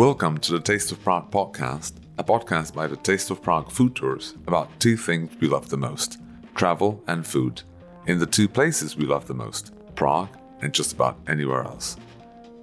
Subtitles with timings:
[0.00, 3.94] Welcome to the Taste of Prague podcast, a podcast by the Taste of Prague food
[3.94, 6.16] tours about two things we love the most
[6.54, 7.60] travel and food,
[8.06, 11.98] in the two places we love the most Prague and just about anywhere else.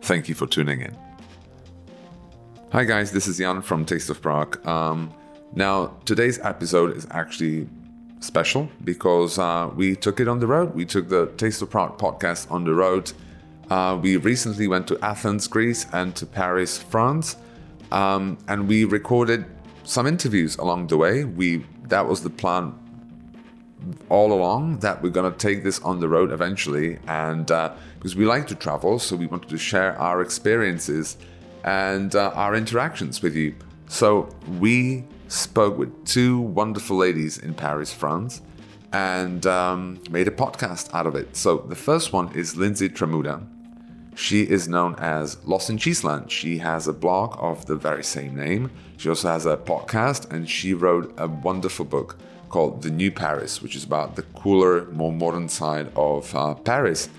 [0.02, 0.98] Thank you for tuning in.
[2.72, 4.66] Hi, guys, this is Jan from Taste of Prague.
[4.66, 5.14] Um,
[5.54, 7.70] now, today's episode is actually
[8.20, 10.74] special because uh, we took it on the road.
[10.74, 13.12] We took the Taste of Prague podcast on the road.
[13.70, 17.36] Uh, we recently went to Athens, Greece, and to Paris, France,
[17.92, 19.46] um, and we recorded
[19.84, 21.24] some interviews along the way.
[21.24, 22.74] We that was the plan
[24.10, 28.26] all along that we're gonna take this on the road eventually, and uh, because we
[28.26, 31.18] like to travel, so we wanted to share our experiences
[31.64, 33.54] and uh, our interactions with you.
[33.88, 34.30] So
[34.60, 38.42] we spoke with two wonderful ladies in Paris, France,
[38.94, 41.36] and um, made a podcast out of it.
[41.36, 43.46] So the first one is Lindsey Tramuta.
[44.18, 46.32] She is known as Lost in Cheeseland.
[46.32, 48.72] She has a blog of the very same name.
[48.98, 52.18] She also has a podcast, and she wrote a wonderful book
[52.50, 57.10] called The New Paris, which is about the cooler, more modern side of uh, Paris.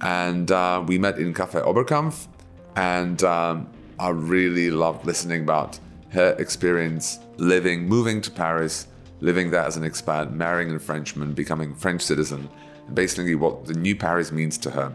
[0.00, 2.28] And uh, we met in Cafe Oberkampf,
[2.76, 3.68] and um,
[3.98, 5.78] I really loved listening about
[6.12, 8.86] her experience living, moving to Paris,
[9.20, 12.48] living there as an expat, marrying a Frenchman, becoming a French citizen,
[12.86, 14.90] and basically what the new Paris means to her.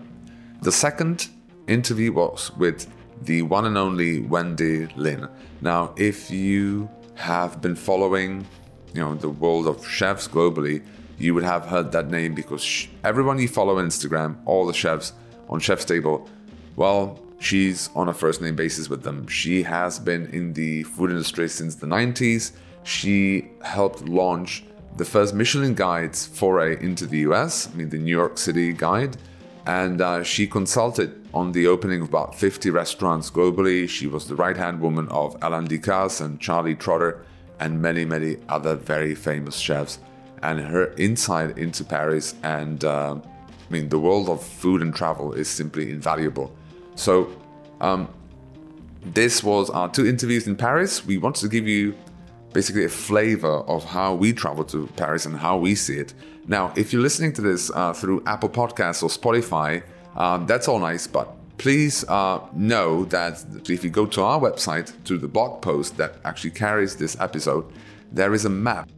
[0.64, 1.30] The second
[1.68, 5.28] interview was with the one and only Wendy Lyn.
[5.62, 8.46] Now, if you have been following,
[8.94, 10.84] you know, the world of chefs globally,
[11.18, 15.14] you would have heard that name because everyone you follow on Instagram, all the chefs
[15.48, 16.28] on Chef's Table,
[16.76, 19.28] well, she's on a first name basis with them.
[19.28, 22.54] She has been in the food industry since the 90s.
[22.84, 24.64] She helped launch
[24.98, 29.18] the first Michelin guides foray into the US, I mean, the New York City guide.
[29.66, 33.88] And uh, she consulted on the opening of about 50 restaurants globally.
[33.90, 37.26] She was the right hand woman of Alain Ducasse and Charlie Trotter
[37.60, 40.00] and many, many other very famous chefs.
[40.42, 45.34] And her insight into Paris and uh, I mean, the world of food and travel
[45.34, 46.54] is simply invaluable.
[46.96, 47.32] So,
[47.82, 48.08] um,
[49.02, 51.06] this was our two interviews in Paris.
[51.06, 51.96] We wanted to give you
[52.54, 56.14] basically a flavor of how we travel to Paris and how we see it.
[56.48, 59.84] Now, if you're listening to this uh, through Apple Podcasts or Spotify,
[60.16, 64.92] um, that's all nice, but please uh, know that if you go to our website,
[65.06, 67.66] to the blog post that actually carries this episode,
[68.12, 68.90] there is a map.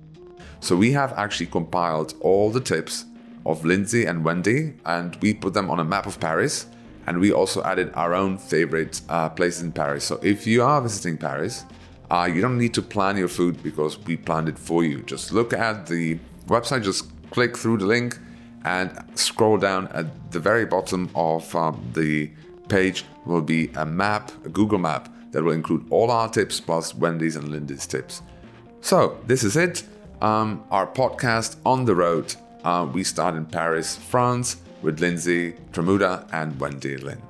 [0.60, 3.06] So we have actually compiled all the tips
[3.46, 6.68] of Lindsey and Wendy, and we put them on a map of Paris
[7.08, 10.04] and we also added our own favorite uh, places in Paris.
[10.04, 11.66] So if you are visiting Paris,
[12.10, 15.02] uh, you don't need to plan your food because we planned it for you.
[15.04, 18.18] Just look at the website, just click through the link,
[18.66, 22.30] and scroll down at the very bottom of um, the
[22.68, 26.94] page will be a map, a Google map that will include all our tips plus
[26.96, 28.24] Wendy's and Lindy's tips.
[28.82, 29.84] So this is it.
[30.22, 32.36] Um, our podcast on the road.
[32.64, 37.22] Uh, we start in Paris, France with Lindsey Tramuta and Wendy Lyn.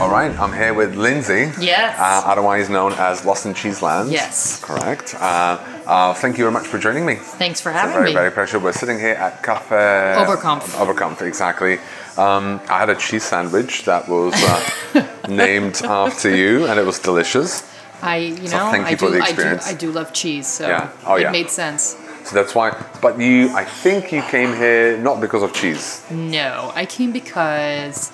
[0.00, 1.52] All right, I'm here with Lindsey.
[1.60, 1.96] Yes.
[1.98, 4.10] Uh, otherwise known as Lost in Cheeseland.
[4.10, 4.60] Yes.
[4.62, 5.14] Correct.
[5.14, 5.56] Uh,
[5.86, 7.14] uh, thank you very much for joining me.
[7.14, 8.12] Thanks for having very, me.
[8.12, 8.58] very pleasure.
[8.58, 10.74] We're sitting here at Cafe Oberkampf.
[10.84, 11.74] Oberkampf, exactly.
[12.18, 16.98] Um, I had a cheese sandwich that was uh, named after you, and it was
[16.98, 17.62] delicious.
[18.02, 19.66] I, you So know, thank I you for do, the I do, experience.
[19.68, 20.90] I do love cheese, so Yeah.
[21.06, 21.30] Oh, it yeah.
[21.30, 21.96] made sense.
[22.24, 22.70] So that's why.
[23.00, 26.02] But you, I think you came here not because of cheese.
[26.10, 28.10] No, I came because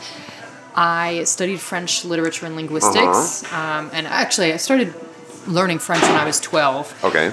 [0.80, 3.56] I studied French literature and linguistics, Uh-huh.
[3.56, 4.94] um, and actually I started
[5.46, 7.04] learning French when I was 12.
[7.04, 7.32] Okay.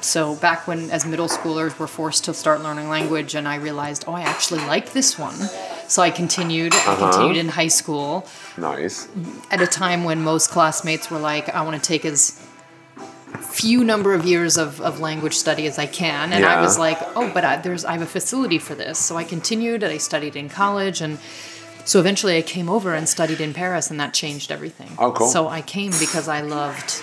[0.00, 4.04] So back when, as middle schoolers, we're forced to start learning language, and I realized,
[4.06, 5.34] oh, I actually like this one.
[5.88, 6.74] So I continued.
[6.74, 6.92] Uh-huh.
[6.92, 8.26] I continued in high school
[8.58, 9.08] nice.
[9.50, 12.38] at a time when most classmates were like, I want to take as
[13.40, 16.32] few number of years of, of language study as I can.
[16.32, 18.98] And I was like, oh, but I, there's I have a facility for this.
[18.98, 21.18] So I continued and I studied in college and
[21.84, 24.90] so eventually I came over and studied in Paris and that changed everything.
[24.98, 25.26] Oh, cool.
[25.28, 27.02] So I came because I loved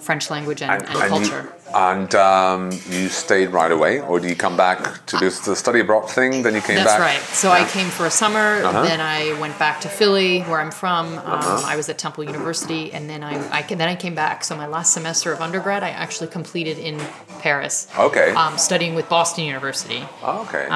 [0.00, 1.52] French language and, and, you, culture.
[1.74, 5.80] and um, you stayed right away, or do you come back to do the study
[5.80, 6.44] abroad thing?
[6.44, 7.00] Then you came That's back.
[7.00, 7.36] That's right.
[7.36, 8.82] So I came for a summer, Uh-huh.
[8.84, 11.06] then I went back to Philly, where I'm from.
[11.18, 14.44] Um, I was at Temple University, and then I, I then I came back.
[14.44, 17.00] So my last semester of undergrad, I actually completed in
[17.40, 17.88] Paris.
[17.98, 18.30] Okay.
[18.30, 20.66] Um, studying with Boston University, Oh, okay.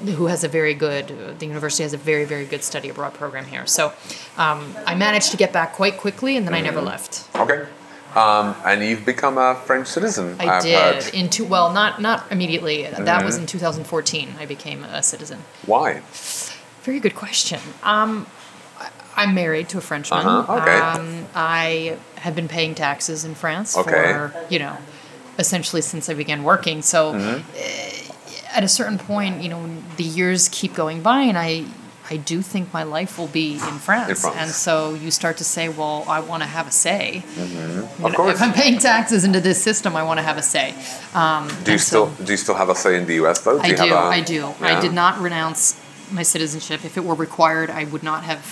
[0.00, 1.38] Who has a very good.
[1.38, 3.66] The university has a very very good study abroad program here.
[3.66, 3.92] So
[4.36, 6.64] um, I managed to get back quite quickly, and then I Mm-hmm.
[6.66, 7.28] never left.
[7.36, 7.66] okay.
[8.14, 10.36] Um, and you've become a French citizen.
[10.40, 11.30] I have did heard.
[11.32, 11.44] two.
[11.44, 12.82] well, not not immediately.
[12.84, 13.24] That Mm-hmm.
[13.26, 14.34] was in 2014.
[14.40, 15.40] I became a citizen.
[15.66, 16.00] Why?
[16.82, 17.60] Very good question.
[17.82, 18.26] Um,
[18.78, 20.24] I- I'm married to a Frenchman.
[20.26, 20.78] Uh-huh, okay.
[20.78, 23.90] Um, I have been paying taxes in France Okay.
[23.90, 24.76] for you know,
[25.38, 26.80] essentially since I began working.
[26.82, 27.40] So, Mm-hmm.
[27.56, 27.87] eh,
[28.58, 31.64] at a certain point, you know, when the years keep going by, and I.
[32.10, 34.22] I do think my life will be in France.
[34.22, 34.36] France.
[34.40, 37.22] And so you start to say, well, I want to have a say.
[37.36, 38.34] You Of know, course.
[38.36, 40.66] If I'm paying taxes into this system, I want to have a say.
[41.12, 43.58] Um, Do you still so- do you still have a say in the US though?
[43.60, 43.82] I you do.
[43.82, 44.40] have a- I do.
[44.40, 44.72] Yeah.
[44.78, 45.62] I did not renounce
[46.10, 46.78] my citizenship.
[46.90, 48.42] If it were required, I would not have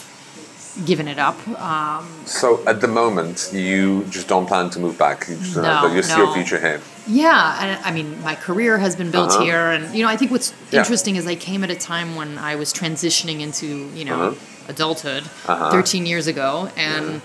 [0.91, 1.39] given it up.
[1.71, 5.19] Um, So at the moment, you just don't plan to move back.
[5.31, 6.81] You just, uh, No, but you see your future here.
[7.07, 9.45] Yeah, and I mean, my career has been built Uh-huh.
[9.45, 10.81] here, and you know, I think what's Yeah.
[10.81, 14.35] interesting is I came at a time when I was transitioning into you know Uh-huh.
[14.69, 15.71] adulthood, Uh-huh.
[15.71, 17.21] 13 years ago, and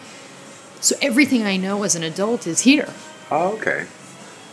[0.80, 2.90] so everything I know as an adult is here.
[3.32, 3.86] Oh, okay.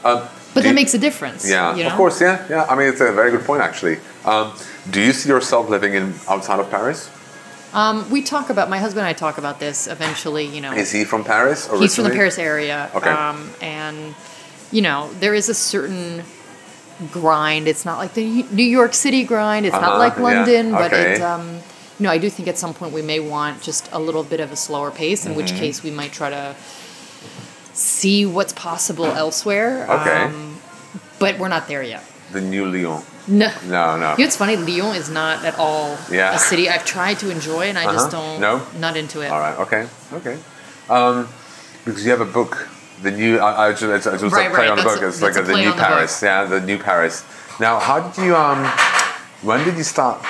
[0.05, 0.23] Um,
[0.55, 1.47] But that you- makes a difference.
[1.49, 1.91] Yeah, you know?
[1.91, 2.21] of course.
[2.21, 2.65] Yeah, yeah.
[2.71, 3.99] I mean, it's a very good point actually.
[4.25, 4.53] Um,
[4.91, 7.09] do you see yourself living in outside of Paris?
[7.75, 10.47] Um, we talk about my husband and I talk about this eventually.
[10.47, 11.61] You know, Is he from Paris?
[11.67, 11.85] Originally?
[11.85, 12.89] He's from the Paris area.
[12.95, 13.11] Okay.
[13.11, 14.15] Um, and,
[14.73, 16.23] you know, there is a certain
[17.13, 17.69] grind.
[17.69, 19.67] It's not like the New York City grind.
[19.67, 21.13] It's not Uh-huh, like yeah, London, but okay.
[21.15, 21.47] it, um,
[21.99, 24.41] you know, I do think at some point we may want just a little bit
[24.41, 25.37] of a slower pace, in Mm-hmm.
[25.41, 26.55] which case we might try to
[27.73, 29.87] see what's possible elsewhere.
[29.89, 30.23] Okay.
[30.25, 30.59] Um,
[31.19, 32.03] but we're not there yet.
[32.31, 33.03] the new Lyon.
[33.27, 33.49] No.
[33.67, 34.11] No, no.
[34.13, 34.55] You know, it's funny.
[34.57, 36.35] Lyon is not at all Yeah.
[36.35, 38.19] a city I've tried to enjoy, and I just Uh-huh.
[38.39, 38.41] don't.
[38.41, 38.61] No?
[38.79, 39.29] Not into it.
[39.33, 39.57] All right.
[39.65, 39.87] Okay.
[40.13, 40.37] Okay.
[40.91, 41.27] Um,
[41.87, 42.69] because you have a book,
[43.03, 43.39] the new.
[43.39, 45.01] I, I just, it's, it's Right, a play right, on the book.
[45.03, 45.83] It's like a, the new on the.
[45.83, 46.23] Paris.
[46.23, 47.25] Yeah, the new Paris.
[47.61, 48.37] Now, how did you?
[48.37, 48.65] Um,
[49.43, 50.25] when did you start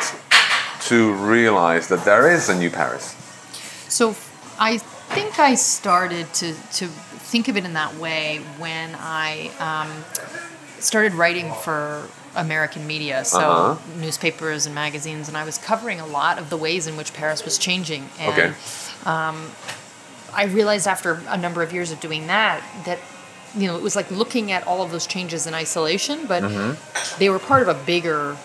[0.82, 3.14] to realize that there is a new Paris?
[3.88, 4.10] So
[4.58, 10.04] I think I started to, to think of it in that way when I um,
[10.80, 12.06] started writing for
[12.36, 14.00] American media, so Uh-huh.
[14.00, 17.44] newspapers and magazines, and I was covering a lot of the ways in which Paris
[17.44, 18.08] was changing.
[18.20, 18.52] And Okay.
[20.34, 22.98] I realized after a number of years of doing that that
[23.56, 27.18] you know it was like looking at all of those changes in isolation, but Mm-hmm.
[27.18, 28.36] they were part of a bigger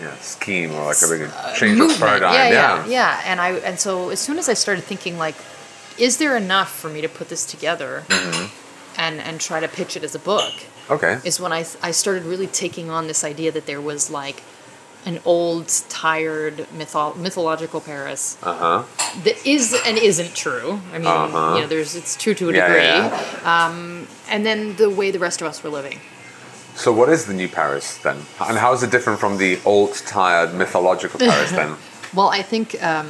[0.00, 2.32] Yeah, scheme or like a big change of paradigm.
[2.34, 2.76] Yeah, yeah.
[2.84, 3.22] yeah, yeah.
[3.26, 5.36] And I and so as soon as I started thinking like,
[5.98, 9.00] is there enough for me to put this together Mm-hmm.
[9.00, 10.52] and and try to pitch it as a book?
[10.90, 11.18] Okay.
[11.24, 14.42] Is when I I started really taking on this idea that there was like
[15.06, 18.82] an old, tired mytho- mythological Paris Uh huh.
[19.24, 20.80] that is and isn't true.
[20.92, 21.54] I mean, Uh-huh.
[21.54, 22.82] you know, there's it's true to a Yeah, degree.
[22.82, 26.00] yeah, Um, and then the way the rest of us were living.
[26.74, 28.18] So, what is the new Paris then?
[28.40, 31.76] And how is it different from the old, tired, mythological Paris then?
[32.14, 33.08] Well, I think um,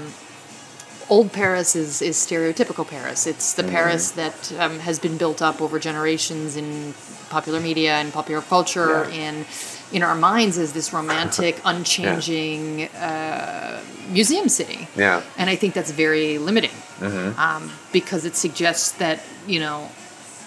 [1.08, 3.26] old Paris is, is stereotypical Paris.
[3.26, 6.94] It's the Paris that um, has been built up over generations in
[7.30, 9.14] popular media and popular culture Yeah.
[9.26, 9.46] and
[9.92, 13.80] in our minds as this romantic, unchanging uh,
[14.10, 14.88] museum city.
[14.96, 15.22] Yeah.
[15.38, 19.88] And I think that's very limiting um, because it suggests that, you know,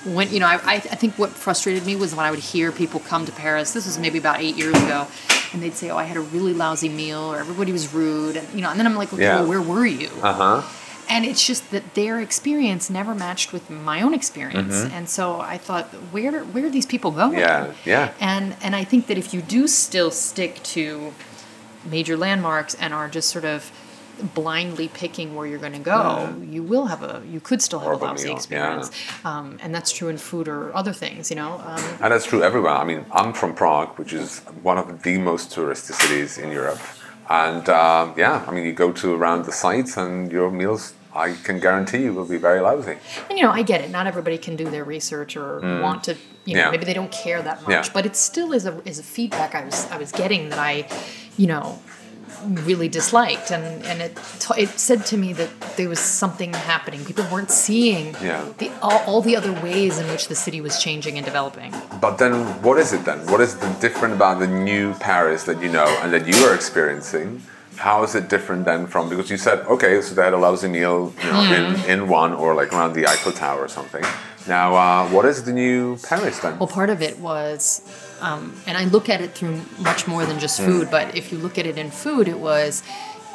[0.05, 2.71] when you know, I, I I think what frustrated me was when I would hear
[2.71, 3.73] people come to Paris.
[3.73, 5.07] This was maybe about eight years ago,
[5.51, 8.47] and they'd say, "Oh, I had a really lousy meal," or "Everybody was rude," and
[8.55, 8.69] you know.
[8.69, 9.41] And then I'm like, "Okay, Yeah.
[9.41, 10.61] well, where were you?" Uh huh.
[11.09, 15.57] And it's just that their experience never matched with my own experience, and so I
[15.57, 17.39] thought, where where are these people going?
[17.39, 17.73] Yeah.
[17.83, 18.13] Yeah.
[18.19, 21.13] And and I think that if you do still stick to
[21.83, 23.71] major landmarks and are just sort of
[24.35, 27.87] blindly picking where you're going to go, you will have a you could still have
[27.87, 28.91] Horrible a lousy meal, experience.
[29.25, 31.53] Um, and that's true in food or other things, you know.
[31.65, 32.77] Um, And that's true everywhere.
[32.83, 36.81] I mean, I'm from Prague, which is one of the most touristy cities in Europe.
[37.29, 41.33] And um, yeah, I mean, you go to around the sites, and your meals, I
[41.33, 42.97] can guarantee you, will be very lousy.
[43.29, 43.89] and you know, I get it.
[43.89, 46.13] Not everybody can do their research or want to.
[46.45, 46.65] You know, Mm.
[46.65, 46.71] Yeah.
[46.71, 47.71] maybe they don't care that much.
[47.87, 47.93] Yeah.
[47.93, 50.87] But it still is a is a feedback I was I was getting that I,
[51.37, 51.79] you know,
[52.65, 54.17] really disliked, and and it
[54.57, 57.03] it said to me that there was something happening.
[57.05, 58.45] People weren't seeing Yeah.
[58.57, 61.71] the all, all the other ways in which the city was changing and developing.
[62.01, 63.19] But then, what is it then?
[63.31, 66.53] What is the different about the new Paris that you know and that you are
[66.55, 67.41] experiencing?
[67.79, 70.67] How is it different then from because you said okay, so they had a lousy
[70.67, 74.03] meal, you know, in, in one or like around the Eiffel Tower or something.
[74.47, 76.59] Now, uh, what is the new Paris then?
[76.59, 77.81] Well, part of it was,
[78.21, 80.41] um, and I look at it through much more than Mm.
[80.47, 82.83] just food, but if you look at it in food, it was,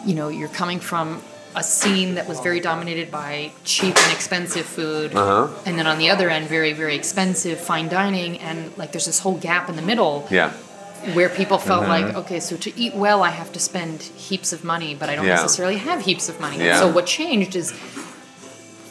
[0.04, 1.22] you know, you're coming from
[1.56, 5.48] a scene that was very dominated by cheap and expensive food, Uh-huh.
[5.66, 9.20] and then on the other end, very, very expensive fine dining, and like there's this
[9.20, 10.50] whole gap in the middle Yeah.
[11.12, 12.06] Where people felt Mm-hmm.
[12.06, 15.16] like, okay, so to eat well, I have to spend heaps of money, but I
[15.16, 15.36] don't Yeah.
[15.42, 16.58] necessarily have heaps of money.
[16.58, 16.78] Yeah.
[16.80, 17.72] So what changed is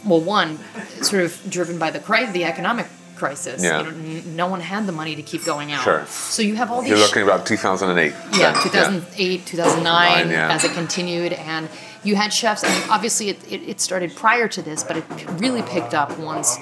[0.05, 0.59] well, one,
[1.01, 3.63] sort of driven by the cri- the economic crisis.
[3.63, 3.79] Yeah.
[3.79, 5.83] You know, n- no one had the money to keep going out.
[5.83, 6.05] Sure.
[6.07, 6.89] So you have all these.
[6.89, 8.13] You're sh- looking about 2008.
[8.33, 8.63] yeah, then.
[8.63, 10.51] 2008, 2009, yeah.
[10.53, 11.69] as it continued, and
[12.03, 12.65] you had chefs.
[12.65, 15.05] I mean, obviously, it, it, it started prior to this, but it
[15.39, 16.57] really picked up once,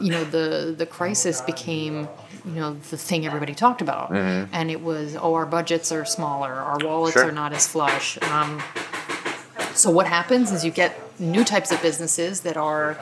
[0.00, 2.08] you know, the the crisis became,
[2.44, 6.52] you know, the thing everybody talked about, and it was, oh, our budgets are smaller,
[6.52, 7.28] our wallets Sure.
[7.28, 8.20] are not as flush.
[8.22, 8.60] Um,
[9.74, 12.98] so what happens is you get new types of businesses that are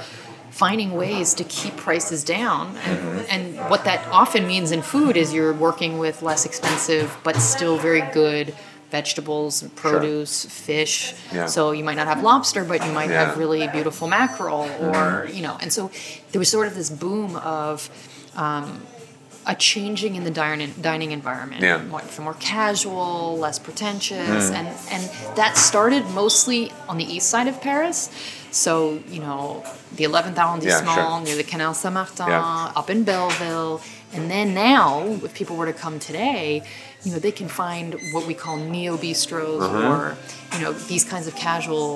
[0.50, 5.32] finding ways to keep prices down and, and what that often means in food is
[5.32, 8.52] you're working with less expensive but still very good
[8.90, 11.46] vegetables and produce fish Yeah.
[11.46, 13.26] so you might not have lobster but you might Yeah.
[13.26, 15.90] have really beautiful mackerel or you know and so
[16.32, 17.88] there was sort of this boom of
[18.36, 18.82] um,
[19.50, 21.60] a changing in the dining, dining environment.
[21.62, 21.82] Yeah.
[21.82, 25.02] More, for more casual, less pretentious, and and
[25.40, 27.98] that started mostly on the east side of Paris.
[28.52, 28.72] So
[29.14, 29.64] you know
[29.98, 31.20] the 11th arrondissement sure.
[31.26, 32.72] near the Canal Saint-Martin, Yeah.
[32.80, 33.80] up in Belleville,
[34.14, 36.62] and then now, if people were to come today,
[37.04, 39.90] you know they can find what we call neo bistros Mm-hmm.
[39.92, 40.16] or
[40.54, 41.90] you know these kinds of casual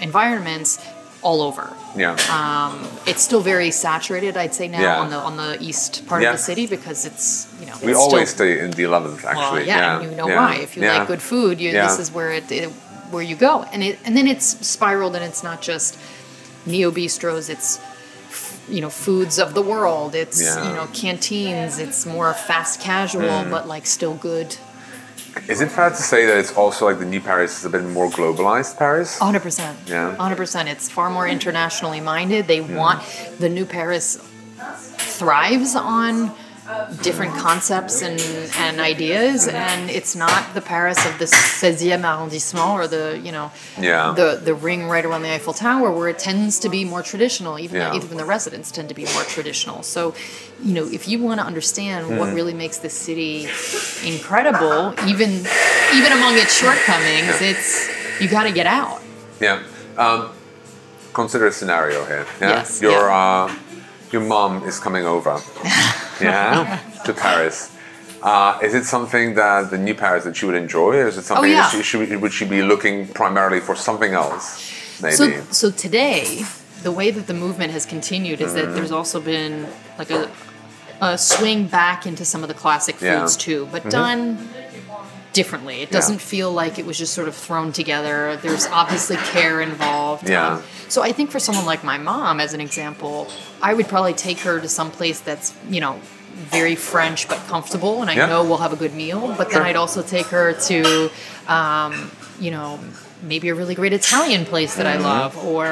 [0.00, 0.78] environments
[1.22, 2.12] all over Yeah.
[2.30, 5.00] Um, it's still very saturated i'd say now Yeah.
[5.00, 6.30] on the on the east part Yeah.
[6.30, 9.24] of the city because it's you know we it's always still, stay in the 11th,
[9.24, 9.34] actually.
[9.34, 10.00] well, yeah, yeah.
[10.00, 12.68] and you know why if you like good food you, this is where it, it
[13.10, 15.98] where you go and it and then it's spiraled and it's not just
[16.66, 17.80] neo bistros it's
[18.68, 20.42] you know foods of the world it's.
[20.42, 20.68] Mm.
[20.68, 24.56] you know canteens it's more fast casual but like still good
[25.46, 27.84] Is it fair to say that it's also like the new Paris is a bit
[27.84, 29.18] more globalized Paris?
[29.18, 30.16] 100% Yeah.
[30.18, 33.02] 100% it's far more internationally minded they want
[33.38, 34.18] the new paris
[34.98, 36.32] thrives on
[37.02, 38.20] different concepts and,
[38.58, 43.50] and ideas and it's not the paris of the 16e arrondissement or the you know
[43.78, 44.12] Yeah.
[44.14, 47.58] the the ring right around the eiffel tower where it tends to be more traditional
[47.58, 47.94] even Yeah.
[47.94, 50.14] even the residents tend to be more traditional so
[50.62, 52.18] you know if you want to understand Mm.
[52.18, 53.48] what really makes this city
[54.04, 55.30] incredible even
[55.94, 57.88] even among its shortcomings it's
[58.20, 59.00] you got to get out
[59.40, 59.62] Yeah.
[59.96, 60.30] Um,
[61.14, 62.26] consider a scenario here.
[62.40, 62.48] Yeah.
[62.50, 63.46] Yes, Your yeah.
[63.50, 63.54] uh,
[64.12, 65.40] your mom is coming over.
[66.20, 66.80] yeah.
[67.04, 67.74] To Paris.
[68.22, 71.22] Uh, is it something that the new Paris that she would enjoy, or is it
[71.22, 71.62] something Oh, yeah.
[71.62, 74.72] that she, should, would she be looking primarily for something else?
[75.00, 75.14] Maybe.
[75.14, 76.42] So, so today,
[76.82, 78.66] the way that the movement has continued is Mm-hmm.
[78.70, 80.28] that there's also been like a,
[81.00, 83.20] a swing back into some of the classic foods Yeah.
[83.24, 83.38] Mm-hmm.
[83.38, 84.48] too, but done
[85.40, 85.76] differently.
[85.86, 88.16] It doesn't feel like it was just sort of thrown together.
[88.44, 90.28] There's obviously care involved.
[90.28, 90.54] Yeah.
[90.56, 90.62] Um,
[90.94, 93.16] so I think for someone like my mom, as an example,
[93.68, 95.94] I would probably take her to some place that's you know
[96.58, 98.26] very French but comfortable, and I Yeah.
[98.32, 99.20] know we'll have a good meal.
[99.38, 99.68] But then Sure.
[99.68, 100.78] I'd also take her to,
[101.58, 101.92] um,
[102.44, 102.78] you know,
[103.22, 105.06] maybe a really great Italian place that Mm-hmm.
[105.06, 105.66] I love, or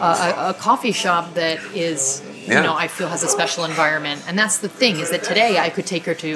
[0.00, 2.56] a, a, a coffee shop that is, Yeah.
[2.56, 4.18] you know, I feel has a special environment.
[4.26, 6.30] And that's the thing is that today I could take her to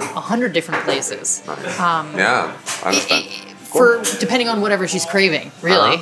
[0.00, 1.42] a hundred different places
[1.80, 3.24] um yeah, I understand.
[3.72, 5.50] for depending on whatever she's craving.
[5.62, 5.96] Really.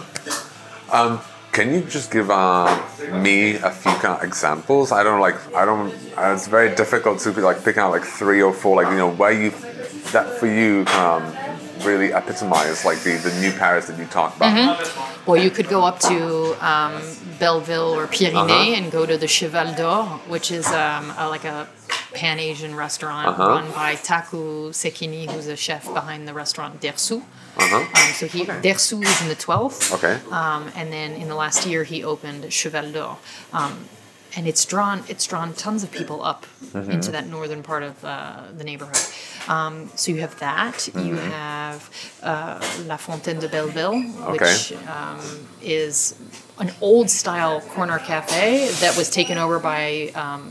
[0.91, 1.19] Uh-huh.
[1.53, 2.69] Can you just give uh,
[3.13, 4.93] me a few kind of examples?
[4.93, 5.37] I don't like.
[5.55, 5.91] I don't.
[6.17, 8.77] Uh, it's very difficult to be like pick out like three or four.
[8.77, 9.51] Like you know where you
[10.13, 11.23] that for you um,
[11.83, 14.53] really epitomize like the the new Paris that you talk about.
[14.55, 15.31] Mm-hmm.
[15.31, 17.01] Well, you could go up to um,
[17.41, 18.77] Belleville or Pyrénées Uh-huh.
[18.77, 21.67] and go to the Cheval d'Or, which is um, a, like a
[22.17, 23.49] Pan Asian restaurant Uh-huh.
[23.57, 27.23] run by Taku Sekine, who's a chef behind the restaurant Dersu.
[27.59, 27.77] Uh-huh.
[27.77, 29.93] Um, so he Dersu is in the 12th.
[29.97, 30.19] Okay.
[30.31, 33.17] Um, and then in the last year, he opened Cheval d'Or.
[33.53, 33.75] Um,
[34.37, 36.91] and it's drawn it's drawn tons of people up Mm-hmm.
[36.91, 38.99] into that northern part of uh, the neighborhood.
[39.49, 40.89] Um, so you have that.
[40.89, 41.31] You Mm-hmm.
[41.31, 41.91] have
[42.23, 44.33] uh, La Fontaine de Belleville, Okay.
[44.33, 45.21] which um,
[45.63, 46.15] is
[46.59, 50.43] an old style corner cafe that was taken over by um,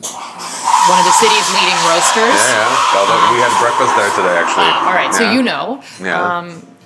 [0.92, 2.40] one of the city's leading roasters.
[2.42, 3.06] Yeah, yeah.
[3.06, 4.72] Well, we had breakfast there today, actually.
[4.88, 5.84] All right, so you know.
[6.02, 6.22] Yeah.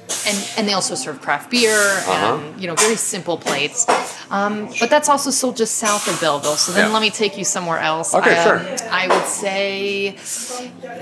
[0.10, 2.36] Um, and, and they also serve craft beer Uh-huh.
[2.36, 3.86] and you know very simple plates,
[4.32, 6.56] um, but that's also still just south of Belleville.
[6.58, 6.94] So then Yeah.
[6.94, 8.14] let me take you somewhere else.
[8.16, 8.60] Okay, Um, sure.
[8.92, 10.16] I would say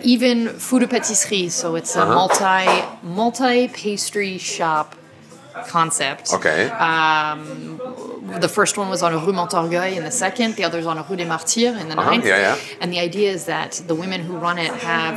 [0.04, 1.50] even Fou de Pâtisserie.
[1.52, 2.14] So it's a Uh-huh.
[2.16, 2.68] multi
[3.04, 4.96] multi pastry shop
[5.68, 6.34] concept.
[6.34, 6.70] Okay.
[8.40, 11.26] The first one was on Rue Montorgueil in the second, the other's on Rue des
[11.26, 12.26] Martyrs in the Uh-huh, ninth.
[12.26, 12.56] yeah, yeah.
[12.82, 15.16] And the idea is that the women who run it have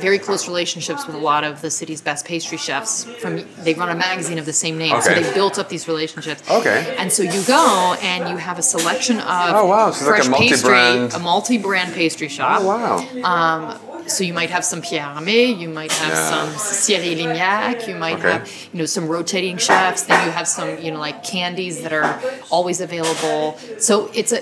[0.00, 3.04] very close relationships with a lot of the city's best pastry chefs.
[3.04, 6.42] From they run a magazine of the same name, so they built up these relationships.
[6.50, 6.94] Okay.
[6.98, 9.90] And so you go and you have a selection of Oh, wow.
[9.90, 13.22] So it's like a fresh pastry, multi-brand- a multi-brand pastry shop oh wow.
[13.30, 16.30] Um, so you might have some Pierre Hermé, you might have Yeah.
[16.30, 18.32] some Cyril Lignac, you might Okay.
[18.32, 20.02] have you know some rotating chefs.
[20.02, 23.58] Then you have some you know like candies that are always available.
[23.78, 24.40] So it's a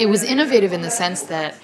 [0.00, 1.54] it was innovative in the sense that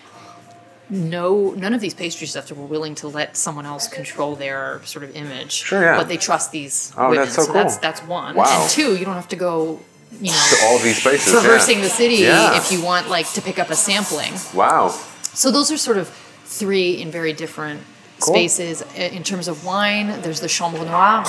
[0.92, 5.02] no none of these pastry chefs were willing to let someone else control their sort
[5.04, 5.52] of image.
[5.52, 5.96] Sure, yeah.
[5.96, 7.24] But they trust these Oh, women.
[7.24, 7.54] that's so that's cool.
[7.54, 8.34] that's that's one.
[8.36, 8.44] Wow.
[8.62, 9.80] And two, you don't have to go
[10.20, 11.32] you know To all these places.
[11.32, 11.84] traversing yeah.
[11.84, 12.56] the city Yeah.
[12.58, 14.32] if you want like to pick up a sampling.
[14.54, 14.90] Wow.
[15.32, 16.08] So those are sort of
[16.44, 17.80] three in very different
[18.20, 18.34] Cool.
[18.34, 18.82] spaces.
[18.96, 21.24] In terms of wine, there's the Chambre Noire,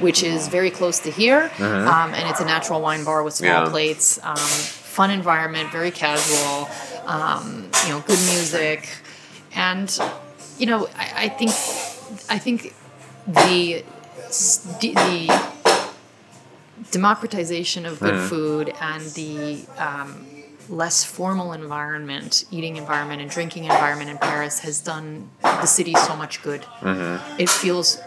[0.00, 3.50] which is very close to here, um, and it's a natural wine bar with small
[3.50, 3.64] Mm-hmm.
[3.66, 3.70] Yeah.
[3.70, 4.18] plates.
[4.22, 6.68] Um, fun environment, very casual.
[7.06, 8.88] Um, you know, good music,
[9.54, 9.98] and
[10.58, 11.50] you know, I, I think,
[12.30, 12.74] I think
[13.26, 13.84] the
[14.80, 15.28] the
[16.90, 20.26] democratization of good food and the um,
[20.68, 26.16] less formal environment, eating environment and drinking environment in Paris has done the city so
[26.16, 26.62] much good.
[26.80, 27.40] Mm-hmm.
[27.40, 28.00] It feels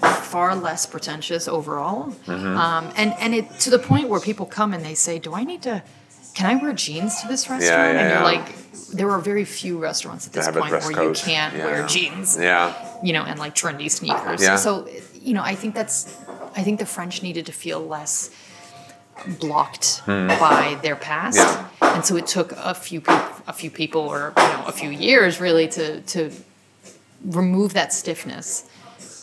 [0.00, 2.56] far less pretentious overall, Mm-hmm.
[2.56, 5.44] um, and and it to the point where people come and they say, "Do I
[5.44, 5.82] need to?
[6.34, 8.22] Can I wear jeans to this restaurant?" yeah, and you're yeah.
[8.22, 8.54] like,
[8.92, 11.64] there are very few restaurants at this point where you can't Yeah.
[11.66, 12.72] wear jeans Yeah.
[13.02, 14.42] you know, and like trendy sneakers.
[14.42, 14.56] Yeah.
[14.56, 14.88] So,
[15.20, 16.14] you know, I think that's,
[16.56, 18.30] I think the French needed to feel less
[19.40, 21.64] blocked by their past, Hmm.
[21.82, 21.94] Yeah.
[21.94, 24.90] and so it took a few people, a few people, or you know, a few
[24.90, 26.30] years really to to
[27.24, 28.64] remove that stiffness.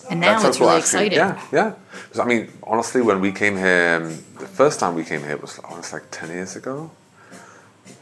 [0.10, 1.18] And now That's it's really exciting.
[1.18, 1.72] Yeah, yeah.
[2.12, 4.00] 'Cause, I mean, honestly, when we came here,
[4.40, 6.92] the first time we came here was almost like ten years ago.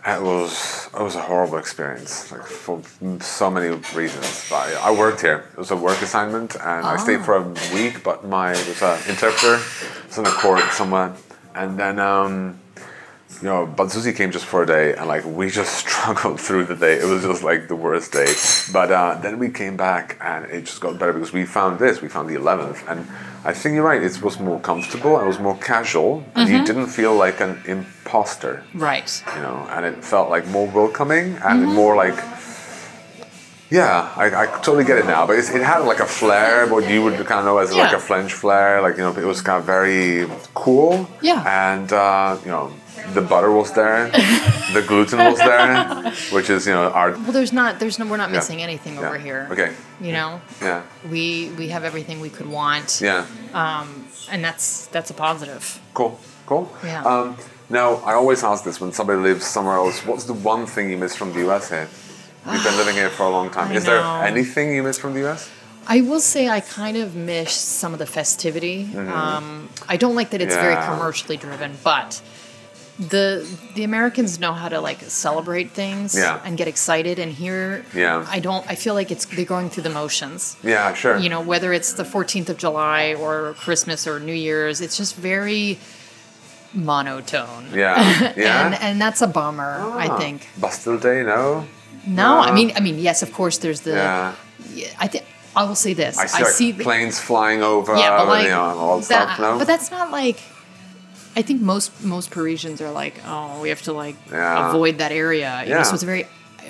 [0.06, 2.82] It was it was a horrible experience, like for
[3.22, 4.48] so many reasons.
[4.50, 5.46] But I, worked here.
[5.54, 7.44] It was a work assignment, and I stayed for a
[7.74, 8.04] week.
[8.04, 9.56] But my was an interpreter.
[9.56, 11.16] It was in a court somewhere,
[11.56, 12.00] and then.
[12.00, 12.60] Um,
[13.42, 16.66] you know, but Susie came just for a day, and like we just struggled through
[16.66, 17.00] the day.
[17.00, 18.34] It was just like the worst day.
[18.72, 22.02] But uh, then we came back, and it just got better because we found this.
[22.02, 23.08] We found the eleventh, and
[23.46, 24.02] I think you're right.
[24.02, 25.20] It was more comfortable.
[25.20, 28.64] It was more casual, and you didn't feel like an imposter.
[28.74, 29.24] Right.
[29.36, 31.74] You know, and it felt like more welcoming and Mm-hmm.
[31.76, 32.16] more like.
[33.70, 36.88] Yeah, I, I totally get it now, but it's, it had like a flair, what
[36.88, 38.82] you would kind of know as like a French flair.
[38.84, 41.10] Like you know, it was kind of very cool.
[41.22, 41.42] Yeah.
[41.72, 42.72] And uh, you know,
[43.14, 44.10] the butter was there,
[44.74, 48.18] the gluten was there, which is you know our Well, there's not, there's no, we're
[48.18, 49.08] not missing anything yeah.
[49.08, 49.48] over here.
[49.52, 49.74] Okay.
[50.02, 50.84] You know, Yeah.
[51.10, 53.02] we we have everything we could want.
[53.02, 53.26] Yeah.
[53.54, 55.80] Um, and that's that's a positive.
[55.94, 56.20] Cool.
[56.46, 56.72] Cool.
[56.84, 57.04] Yeah.
[57.04, 57.38] Um,
[57.70, 60.06] now I always ask this when somebody lives somewhere else.
[60.06, 61.88] What's the one thing you miss from the US here?
[62.52, 63.72] You've been living here for a long time.
[63.74, 65.50] I Is there anything you miss from the US?
[65.86, 68.88] I will say I kind of miss some of the festivity.
[68.96, 70.94] Um, I don't like that it's very Mm-hmm.
[70.94, 72.22] Commercially driven, but
[73.00, 76.40] the the Americans know how to like celebrate things Yeah.
[76.46, 77.18] and get excited.
[77.20, 78.26] And here, Yeah.
[78.30, 78.64] I don't.
[78.70, 80.56] I feel like it's they're going through the motions.
[80.64, 81.18] Yeah, sure.
[81.18, 85.16] You know, whether it's the 14th of July or Christmas or New Year's, it's just
[85.16, 85.80] very
[86.74, 87.68] monotone.
[87.74, 88.34] Yeah.
[88.38, 88.66] Yeah.
[88.66, 89.80] And and that's a bummer.
[89.96, 90.18] I Ah.
[90.18, 90.48] think.
[90.58, 91.66] Bastille Day, no.
[92.06, 93.58] No, I mean, I mean, yes, of course.
[93.60, 93.92] There's the.
[93.94, 94.34] Yeah.
[95.00, 95.24] I think
[95.56, 96.18] I will say this.
[96.18, 97.96] I see, like, the- planes flying over.
[97.96, 99.40] yeah, but like you know, all that, stuff.
[99.40, 99.58] No.
[99.58, 100.40] but that's not like.
[101.36, 104.70] I think most most Parisians are like, oh, we have to like Yeah.
[104.70, 105.62] avoid that area.
[105.64, 105.84] You know, Yeah.
[105.84, 106.28] so it's very,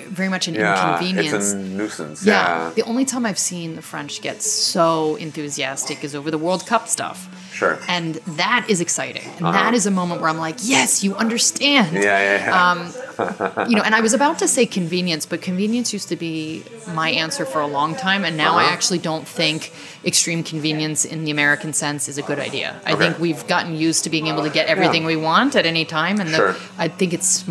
[0.08, 1.32] very much an yeah, inconvenience.
[1.34, 2.24] it's a nuisance.
[2.24, 2.32] yeah.
[2.68, 2.70] Yeah.
[2.74, 6.88] The only time I've seen the French get so enthusiastic is over the World Cup
[6.88, 7.28] stuff.
[7.54, 7.78] Sure.
[7.88, 9.28] And that is exciting.
[9.38, 11.94] And that is a moment where I'm like, yes, you understand.
[11.94, 12.70] yeah, yeah, yeah.
[12.70, 12.92] Um,
[13.68, 17.10] You know, and I was about to say convenience, but convenience used to be my
[17.10, 18.24] answer for a long time.
[18.24, 18.72] And now I Uh-huh.
[18.74, 19.70] actually don't think
[20.04, 22.74] extreme convenience in the American sense is a good idea.
[22.84, 23.02] I Okay.
[23.04, 26.16] think we've gotten used to being able to get everything we want at any time.
[26.20, 27.44] And the, I think it's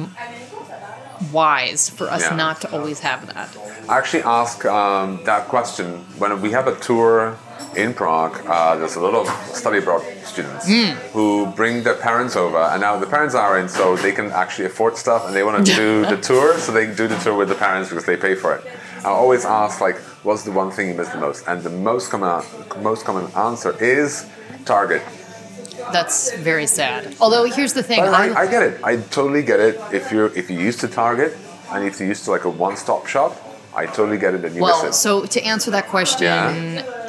[1.32, 2.36] wise for us Yeah.
[2.36, 3.50] not to always have that.
[3.88, 5.86] I actually ask um, that question
[6.18, 7.38] when we have a tour
[7.76, 8.36] in Prague.
[8.48, 10.92] Uh, there's a lot of study abroad students Hmm.
[11.14, 14.66] who bring their parents over, and now the parents are in, so they can actually
[14.66, 17.50] afford stuff, and they want to do the tour, so they do the tour with
[17.50, 18.64] the parents because they pay for it.
[19.06, 21.46] I always ask like, what's the one thing you miss the most?
[21.48, 22.44] And the most common
[22.82, 24.26] most common answer is
[24.66, 25.02] Target.
[25.92, 27.16] That's very sad.
[27.20, 28.80] Although here's the thing, I, I, get it.
[28.84, 29.76] I totally get it.
[29.92, 31.36] If you're if you're used to Target
[31.72, 33.32] and if you're used to like a one-stop shop,
[33.76, 35.00] I totally get it that you well, miss it.
[35.00, 37.03] so to answer that question, Yeah.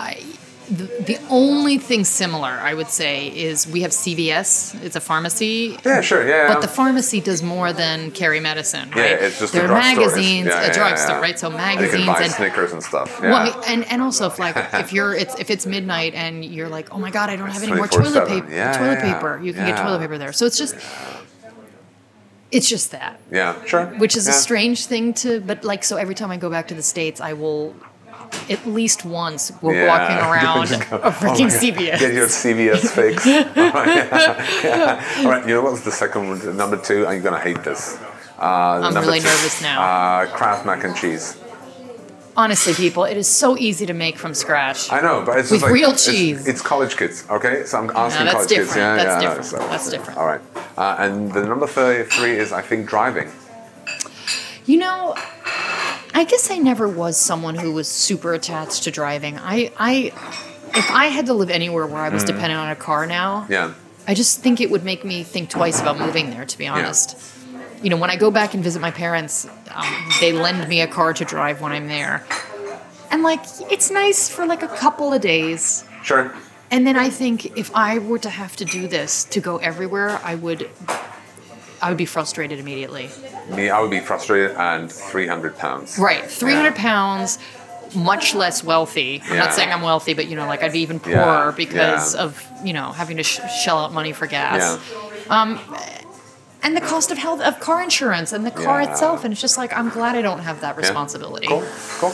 [0.00, 0.22] I,
[0.70, 4.80] the, the only thing similar I would say is we have CVS.
[4.82, 5.76] It's a pharmacy.
[5.84, 6.46] yeah, sure, yeah.
[6.46, 8.98] But the pharmacy does more than carry medicine, right?
[8.98, 9.74] yeah, it's just there a are.
[9.74, 11.20] Magazines, yeah, yeah, a drugstore, yeah.
[11.20, 11.38] right?
[11.38, 13.18] So And you magazines can buy and Snickers and stuff.
[13.20, 13.30] Yeah.
[13.30, 16.94] well, and and also if like if you're it's if it's midnight and you're like,
[16.94, 18.48] oh my god, I don't have any more toilet paper.
[18.48, 19.40] Toilet paper.
[19.42, 20.32] You can get toilet paper there.
[20.32, 20.76] So it's just
[22.52, 23.20] it's just that.
[23.30, 23.86] Yeah, sure.
[23.98, 26.74] which is a strange thing to but like so every time i go back to
[26.74, 27.74] the states i will
[28.48, 29.88] at least once we're Yeah.
[29.92, 33.26] walking around go, a "Oh freaking God, cvs Get your CVS fix.
[33.26, 33.32] All
[33.72, 35.24] right, yeah, yeah.
[35.24, 36.56] All right, you know what's the second one?
[36.56, 37.98] Number two, and you're going to hate this.
[38.38, 38.42] Uh,
[38.84, 39.82] I'm really two, nervous now.
[39.82, 41.36] Uh, Kraft mac and cheese.
[42.36, 45.62] honestly people it is so easy to make from scratch I know, but it's With
[45.62, 46.46] like, real cheese.
[46.46, 47.64] It's, college kids, okay?
[47.66, 48.68] So I'm asking that's college kids.
[48.68, 48.76] different.
[48.76, 49.46] Yeah, That's yeah, different.
[49.46, 50.18] so- That's different.
[50.18, 50.40] All right,
[50.78, 53.28] uh, and the number three is I think driving.
[54.70, 55.14] you know
[56.20, 59.94] i guess i never was someone who was super attached to driving i i
[60.74, 63.50] if i had to live anywhere where i was dependent on a car now Mm.
[63.50, 63.74] Yeah,
[64.08, 67.16] I just think it would make me think twice about moving there, to be honest.
[67.82, 69.86] You know, when I go back and visit my parents, um,
[70.20, 72.24] they lend me a car to drive when I'm there.
[73.12, 75.84] And, like, it's nice for like a couple of days.
[76.02, 76.34] sure.
[76.72, 80.18] And then I think if I were to have to do this to go everywhere,
[80.24, 80.68] I would.
[81.82, 83.08] I would be frustrated immediately.
[83.48, 85.98] Me, I would be frustrated and three hundred pounds.
[85.98, 86.82] Right, 300 Yeah.
[86.82, 87.38] pounds,
[87.94, 89.22] much less wealthy.
[89.26, 89.38] I'm Yeah.
[89.40, 92.20] not saying I'm wealthy, but you know, like I'd be even Yeah, poorer because yeah.
[92.22, 94.78] of you know having to sh- shell out money for gas.
[95.28, 95.40] Yeah.
[95.42, 95.58] Um,
[96.62, 99.56] and the cost of health of car insurance and the car itself and it's just
[99.56, 101.64] like i'm glad i don't have that responsibility Cool,
[101.98, 102.12] cool.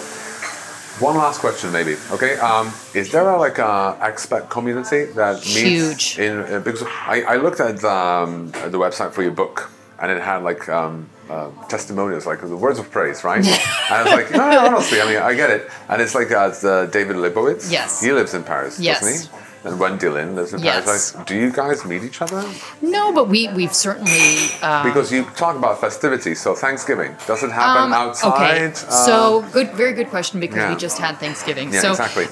[1.01, 1.97] One last question, maybe.
[2.11, 6.19] Okay, um, is there a, like a expat community that meets Huge.
[6.19, 6.41] in?
[6.47, 10.43] in because I, I looked at um, the website for your book, and it had
[10.43, 13.39] like um, uh, testimonials, like the words of praise, right?
[13.47, 13.47] and
[13.91, 15.71] I was like, no, no, honestly, I mean, I get it.
[15.91, 17.71] And it's like uh, it's, uh, David Lebovitz.
[17.71, 18.01] Yes.
[18.03, 19.01] he lives in Paris, Yes.
[19.01, 19.46] doesn't he?
[19.67, 21.13] And Wendy Dylan lives in Yes.
[21.27, 22.43] Do you guys meet each other?
[22.83, 24.29] no but we we've certainly
[24.63, 28.33] uh, Because you talk about festivities, so Thanksgiving does it happen um, outside?
[28.33, 30.71] okay uh, so good very good question because yeah.
[30.73, 32.27] we just had thanksgiving yeah, so exactly.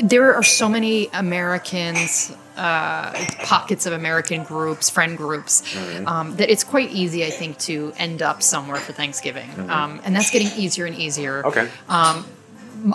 [0.00, 6.06] there are so many americans uh, pockets of american groups friend groups Mm-hmm.
[6.06, 10.14] um, that it's quite easy i think to end up somewhere for thanksgiving um, and
[10.14, 11.48] that's getting easier and easier Mm-hmm.
[11.58, 11.68] okay.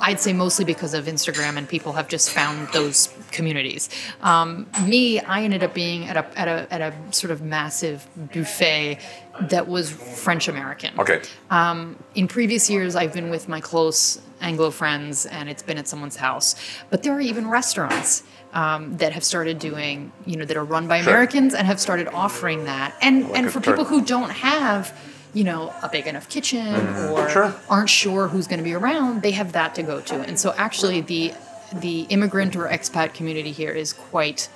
[0.02, 3.90] I'd say mostly because of Instagram and people have just found those communities.
[4.22, 8.08] Um, me, I ended up being at a, at a at a sort of massive
[8.32, 9.00] buffet
[9.42, 11.00] that was French American.
[11.00, 11.22] okay.
[12.16, 16.18] In previous years, I've been with my close Anglo friends, and it's been at someone's
[16.18, 16.56] house.
[16.90, 18.24] But there are even restaurants.
[18.52, 21.14] Um, that have started doing, you know, that are run by Sure.
[21.14, 22.96] Americans and have started offering that.
[23.00, 24.92] And Like and for people who don't have,
[25.34, 27.32] you know, a big enough kitchen or Mm-hmm.
[27.34, 27.56] Sure.
[27.70, 30.16] aren't sure who's going to be around, they have that to go to.
[30.16, 31.34] And so actually the
[31.74, 34.50] the immigrant or expat community here is quite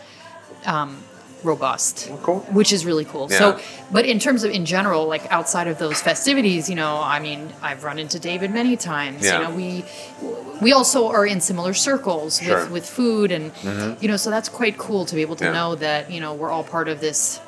[0.66, 0.98] um,
[1.44, 2.40] robust, cool.
[2.52, 3.28] which is really cool.
[3.30, 3.38] Yeah.
[3.38, 3.60] So,
[3.92, 7.54] but in terms of in general, like outside of those festivities, you know, I mean,
[7.62, 9.24] I've run into David many times.
[9.24, 9.38] Yeah.
[9.38, 9.86] You know, we
[10.62, 12.62] we also are in similar circles Sure.
[12.62, 13.52] with with food, and
[14.02, 15.52] you know, so that's quite cool to be able to Yeah.
[15.52, 17.40] know that you know we're all part of this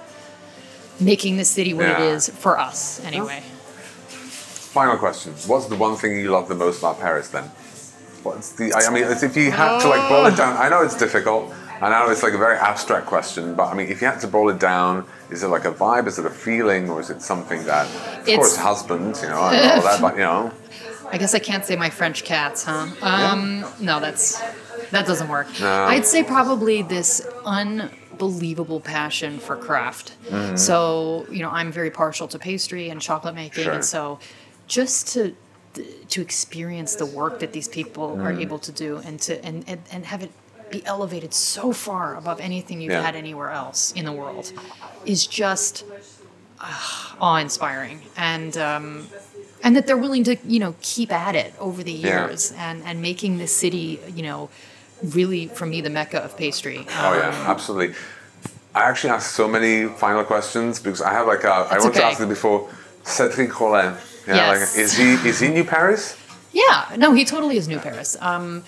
[0.99, 2.01] making the city what Yeah.
[2.01, 3.41] it is for us anyway.
[4.09, 5.33] Final question.
[5.47, 7.45] What's the one thing you love the most about Paris then?
[8.23, 10.81] What's the, I mean, it's if you had to like boil it down, I know
[10.81, 11.53] it's difficult.
[11.81, 14.27] I know it's like a very abstract question, but I mean, if you had to
[14.27, 16.07] boil it down, is it like a vibe?
[16.07, 16.89] Is it a feeling?
[16.89, 20.13] Or is it something that, of It's- course, husbands, you know, and all that, but
[20.15, 20.51] you know,
[21.11, 22.87] I guess I can't say my French cats, huh?
[23.01, 24.41] Um, No, that's
[24.91, 25.47] that doesn't work.
[25.59, 25.85] No.
[25.85, 27.21] I'd say probably this
[28.19, 30.13] unbelievable passion for craft.
[30.29, 30.55] Mm-hmm.
[30.55, 33.73] So you know, I'm very partial to pastry and chocolate making, Sure.
[33.73, 34.19] and so
[34.67, 35.35] just to
[36.07, 38.41] to experience the work that these people are Mm.
[38.41, 40.31] able to do, and to and and, and have it
[40.71, 43.01] be elevated so far above anything you've Yeah.
[43.05, 44.51] had anywhere else in the world
[45.05, 45.83] is just
[47.21, 49.07] awe-inspiring and um,
[49.63, 52.25] and that they're willing to you know keep at it over the Yeah.
[52.27, 54.49] years and and making this city you know
[55.05, 57.95] really for me the mecca of pastry oh Um, yeah, absolutely.
[58.73, 61.95] I actually asked so many final questions because I have like a, I That's want
[61.95, 62.69] to ask you before,
[63.03, 63.95] Cedric Grolet.
[64.27, 64.75] Yeah, Yes.
[64.75, 66.17] like, is he is he New Paris?
[66.51, 68.63] yeah no he totally is new paris um,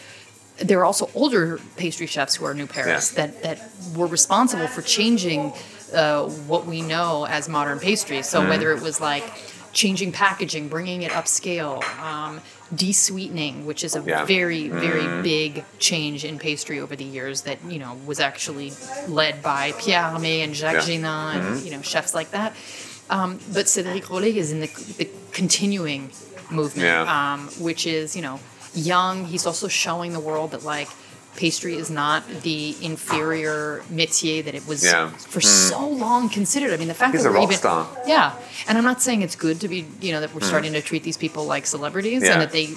[0.70, 3.28] there are also older pastry chefs who are new paris Yeah.
[3.28, 3.58] that that
[3.96, 5.54] were responsible for changing
[5.96, 8.50] uh, what we know as modern pastry so Mm-hmm.
[8.50, 9.24] whether it was like
[9.72, 12.42] changing packaging bringing it upscale um,
[12.76, 14.26] de-sweetening which is a Yeah.
[14.26, 15.22] very very Mm-hmm.
[15.24, 18.74] big change in pastry over the years that you know was actually
[19.08, 20.96] led by Pierre Hermé and Jacques Yeah.
[21.00, 21.66] Génin and Mm-hmm.
[21.66, 22.54] you know chefs like that.
[23.10, 26.12] Um, but Cédric Grolet is in the, the continuing
[26.52, 27.04] movement, Yeah.
[27.34, 28.40] um, which is you know
[28.74, 29.26] young.
[29.26, 30.90] He's also showing the world that like
[31.38, 35.10] pastry is not the inferior métier that it was Yeah.
[35.34, 36.72] for so long considered.
[36.74, 37.88] I mean, the fact He's that we're even star.
[38.06, 38.34] yeah,
[38.68, 41.04] and I'm not saying it's good to be you know that we're starting to treat
[41.04, 42.34] these people like celebrities Yeah.
[42.34, 42.68] and that they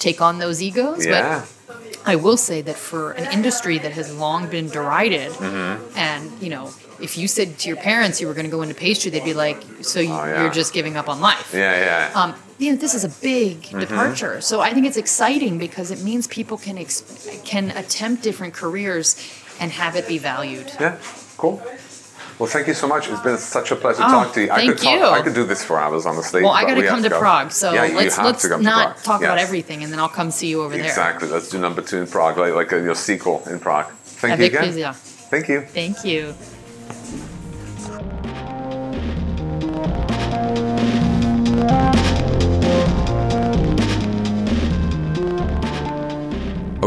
[0.00, 1.44] take on those egos, Yeah.
[1.68, 5.98] but I will say that for an industry that has long been derided, Mm-hmm.
[5.98, 8.74] and you know, if you said to your parents you were going to go into
[8.74, 10.42] pastry, they'd be like, "So you, Oh, yeah.
[10.42, 11.74] you're just giving up on life." Yeah,
[12.10, 12.20] yeah.
[12.20, 13.80] Um, you know, this is a big Mm-hmm.
[13.80, 14.40] departure.
[14.40, 16.76] So I think it's exciting because it means people can
[17.44, 19.16] can attempt different careers
[19.60, 20.70] and have it be valued.
[20.80, 20.96] yeah,
[21.36, 21.60] cool.
[22.38, 23.08] Well, thank you so much.
[23.10, 24.50] It's been such a pleasure Oh, talking to you.
[24.52, 25.04] I thank could talk, you.
[25.18, 26.40] I could do this for hours, honestly.
[26.44, 27.10] Well, I got to we have come to.
[27.18, 30.30] Prague, so yeah, let's let's to to not talk about everything, and then I'll come
[30.30, 30.86] see you over there.
[30.86, 31.28] Exactly.
[31.28, 33.90] Let's do number two in Prague, like, like uh, your sequel in Prague.
[34.22, 34.62] Thank Avec you again.
[34.72, 34.92] plaisir.
[35.30, 35.60] Thank you.
[35.62, 36.34] Thank you.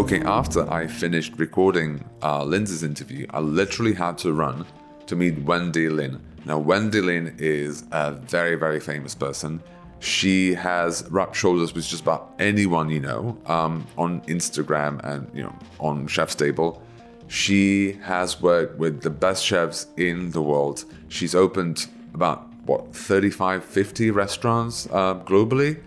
[0.02, 4.66] Okay, after I finished recording uh, Lindsey's interview, I literally had to run
[5.06, 6.20] to meet Wendy Lyn.
[6.44, 9.62] Now, Wendy Lyn is a very, very famous person.
[10.00, 15.44] She has rubbed shoulders with just about anyone you know um, on Instagram and you
[15.44, 16.82] know on Chef's Table.
[17.28, 20.84] She has worked with the best chefs in the world.
[21.10, 21.86] She's opened
[22.16, 25.80] about what 35, 50 restaurants uh, globally,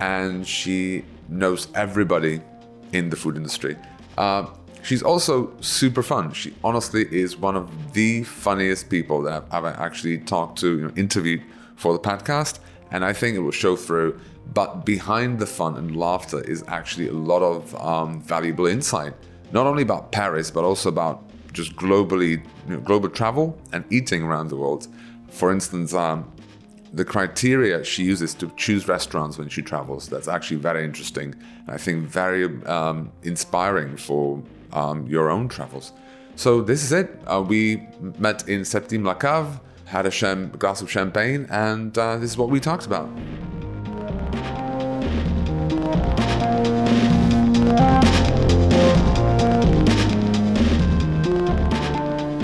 [0.00, 2.40] and she knows everybody
[2.92, 3.76] in the food industry.
[4.18, 4.46] Uh,
[4.82, 6.32] she's also super fun.
[6.32, 10.92] She honestly is one of the funniest people that I've actually talked to, you know,
[10.96, 11.42] interviewed
[11.76, 12.58] for the podcast,
[12.90, 14.20] and I think it will show through.
[14.54, 19.14] But behind the fun and laughter is actually a lot of um, valuable insight,
[19.52, 24.22] not only about Paris, but also about just globally, you know, global travel and eating
[24.22, 24.88] around the world.
[25.30, 26.30] For instance, um,
[26.92, 30.08] the criteria she uses to choose restaurants when she travels.
[30.08, 31.34] That's actually very interesting.
[31.66, 35.92] And I think very um, inspiring for um, your own travels.
[36.36, 37.20] So this is it.
[37.26, 37.86] Uh, we
[38.18, 42.48] met in Septime La Cave, had a glass of champagne, and uh, this is what
[42.48, 43.08] we talked about.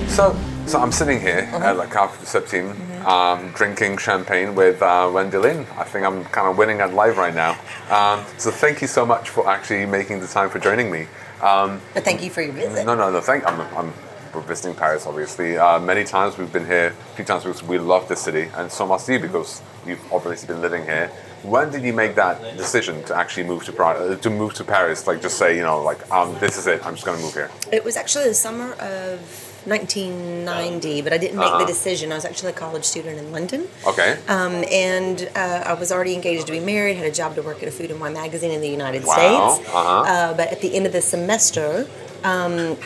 [0.07, 0.35] So,
[0.69, 5.37] so I'm sitting here at La Cave de Septime, um, drinking champagne with uh, Wendy
[5.37, 5.65] Lyn.
[5.75, 7.57] I think I'm kind of winning at live right now.
[7.89, 11.07] Um, so thank you so much for actually making the time for joining me.
[11.41, 12.85] Um, But thank you for your visit.
[12.85, 13.19] no, no, no.
[13.19, 13.47] Thank.
[13.47, 13.91] I'm, I'm
[14.31, 15.57] we're visiting Paris, obviously.
[15.57, 16.93] Uh, many times we've been here.
[17.13, 20.47] A few times because we love this city, and so must you because you've obviously
[20.47, 21.07] been living here.
[21.41, 24.63] When did you make that decision to actually move to Prague, uh, to move to
[24.63, 25.07] Paris?
[25.07, 26.85] Like, just say, you know, like, um, this is it.
[26.85, 27.49] I'm just going to move here.
[27.71, 31.59] It was actually the summer of 1990, but I didn't make Uh-huh.
[31.59, 32.11] the decision.
[32.11, 33.67] I was actually a college student in London.
[33.85, 34.17] Okay.
[34.27, 37.61] Um, and uh, I was already engaged to be married, had a job to work
[37.61, 39.13] at a food and wine magazine in the United Wow,
[39.55, 39.69] States.
[39.69, 40.01] uh-huh.
[40.01, 41.87] Uh, but at the end of the semester,
[42.23, 42.77] um,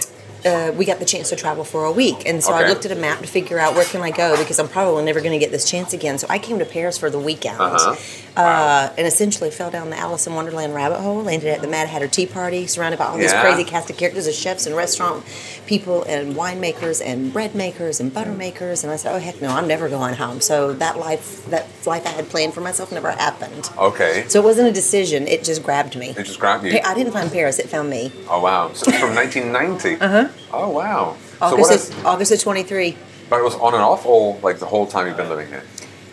[0.45, 2.23] uh, we got the chance to travel for a week.
[2.25, 2.65] And so Okay.
[2.65, 5.03] I looked at a map to figure out where can I go because I'm probably
[5.03, 6.17] never going to get this chance again.
[6.17, 7.59] So I came to Paris for the weekend.
[7.59, 7.95] Uh-huh.
[8.35, 11.21] Uh, and essentially fell down the Alice in Wonderland rabbit hole.
[11.21, 14.25] Landed at the Mad Hatter Tea Party, surrounded by all these crazy cast of characters
[14.25, 15.23] of chefs and restaurant
[15.67, 18.83] people and winemakers and bread makers and butter makers.
[18.83, 22.07] And I said, "Oh heck no, I'm never going home." So that life, that life
[22.07, 23.69] I had planned for myself, never happened.
[23.77, 24.25] Okay.
[24.27, 26.09] So it wasn't a decision; it just grabbed me.
[26.09, 26.79] It just grabbed you.
[26.83, 28.11] I didn't find Paris; it found me.
[28.27, 28.73] Oh wow!
[28.73, 30.01] So it's from 1990.
[30.03, 30.29] Uh huh.
[30.51, 31.17] Oh wow.
[31.39, 31.45] So.
[31.47, 32.39] August, what is?
[32.39, 32.95] of, 23.
[33.29, 35.63] But it was on and off, or like the whole time you've been living here?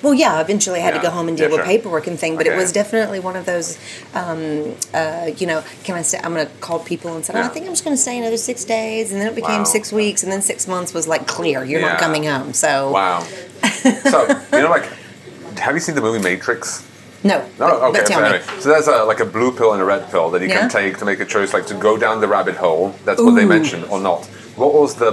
[0.03, 1.01] Well, yeah, eventually I had Yeah.
[1.01, 1.67] to go home and Yeah, deal with sure.
[1.67, 3.77] paperwork and thing, but it was definitely one of those,
[4.15, 6.19] um, uh, you know, can I stay?
[6.25, 8.17] I'm going to call people and say, oh, I think I'm just going to stay
[8.19, 9.13] another six days.
[9.13, 9.65] And then it became Wow.
[9.65, 11.65] six weeks, and then six months was like clear.
[11.65, 11.89] You're Yeah.
[11.89, 12.55] not coming home.
[12.55, 13.21] So, Wow.
[14.05, 14.87] so you know, like,
[15.59, 16.83] have you seen the movie Matrix?
[17.25, 17.39] No.
[17.39, 18.05] No, but, okay.
[18.15, 20.49] so, anyway, so there's a, like a blue pill and a red pill that you
[20.49, 20.61] Yeah?
[20.61, 22.95] can take to make a choice, like to go down the rabbit hole.
[23.05, 24.25] That's what they mentioned, or not.
[24.57, 25.13] What was the?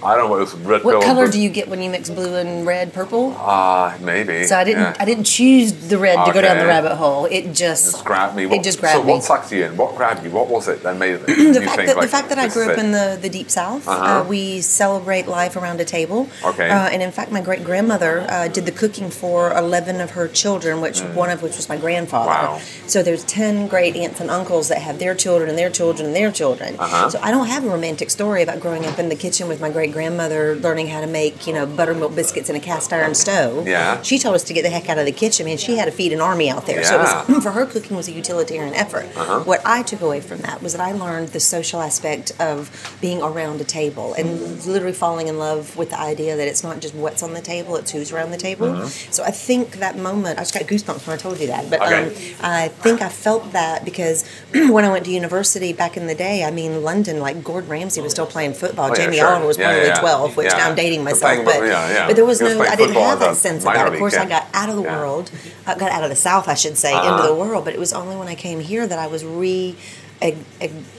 [0.00, 0.54] Mm, I don't know what it was.
[0.54, 0.84] Red.
[0.84, 3.34] What color do you get when you mix blue and red, purple?
[3.38, 4.44] Ah, maybe.
[4.44, 4.82] So I didn't.
[4.82, 4.96] yeah.
[4.98, 7.26] I didn't choose the red to go down the rabbit hole.
[7.26, 8.44] It just, Just grabbed me.
[8.44, 9.12] It just so grabbed me.
[9.12, 9.76] what sucked you in?
[9.76, 10.30] What grabbed you?
[10.30, 12.48] What was it that made the you fact think that like the fact that I
[12.48, 14.20] grew up in the, the deep south, Uh-huh.
[14.20, 16.28] uh, we celebrate life around a table.
[16.44, 16.68] Okay.
[16.70, 20.28] Uh, and in fact, my great grandmother uh, did the cooking for eleven of her
[20.28, 22.30] children, which one of which was my grandfather.
[22.30, 22.52] Mm.
[22.52, 22.60] Wow.
[22.86, 26.16] So there's ten great aunts and uncles that have their children and their children and
[26.16, 26.76] their children.
[26.78, 27.10] Uh-huh.
[27.10, 29.70] So I don't have a romantic story about growing up in the kitchen with my
[29.70, 33.66] great grandmother learning how to make you know buttermilk biscuits in a cast iron stove.
[33.66, 34.02] Yeah.
[34.02, 35.46] She told us to get the heck out of the kitchen.
[35.46, 36.82] I mean, she had to feed an army out there.
[36.84, 37.24] So it Yeah.
[37.32, 39.06] was, for her, cooking was a utilitarian effort.
[39.16, 39.40] Uh-huh.
[39.40, 43.22] What I took away from that was that I learned the social aspect of being
[43.22, 46.94] around a table and literally falling in love with the idea that it's not just
[46.94, 48.86] what's on the table, it's who's around the table.
[48.88, 51.68] So I think that moment, I just got goosebumps when I told you that.
[51.70, 52.06] But Okay.
[52.06, 56.14] um, I think I felt that because when I went to university back in the
[56.14, 58.86] day, I mean, London, like Gordon Ramsay was still playing football.
[58.86, 59.28] Oh, yeah, Jamie sure.
[59.28, 60.56] Oliver was Yeah, probably yeah, 12, which yeah.
[60.58, 61.44] now I'm dating myself.
[61.44, 62.06] but, yeah, yeah.
[62.06, 63.92] but there was was no, I didn't have a that sense of that.
[63.92, 64.22] Of course, yeah.
[64.22, 64.98] I got out of the Yeah.
[64.98, 65.30] world,
[65.66, 67.16] I got out of the South, I should say, Uh-huh.
[67.16, 67.64] into the world.
[67.64, 69.74] But it was only when I came here that I was re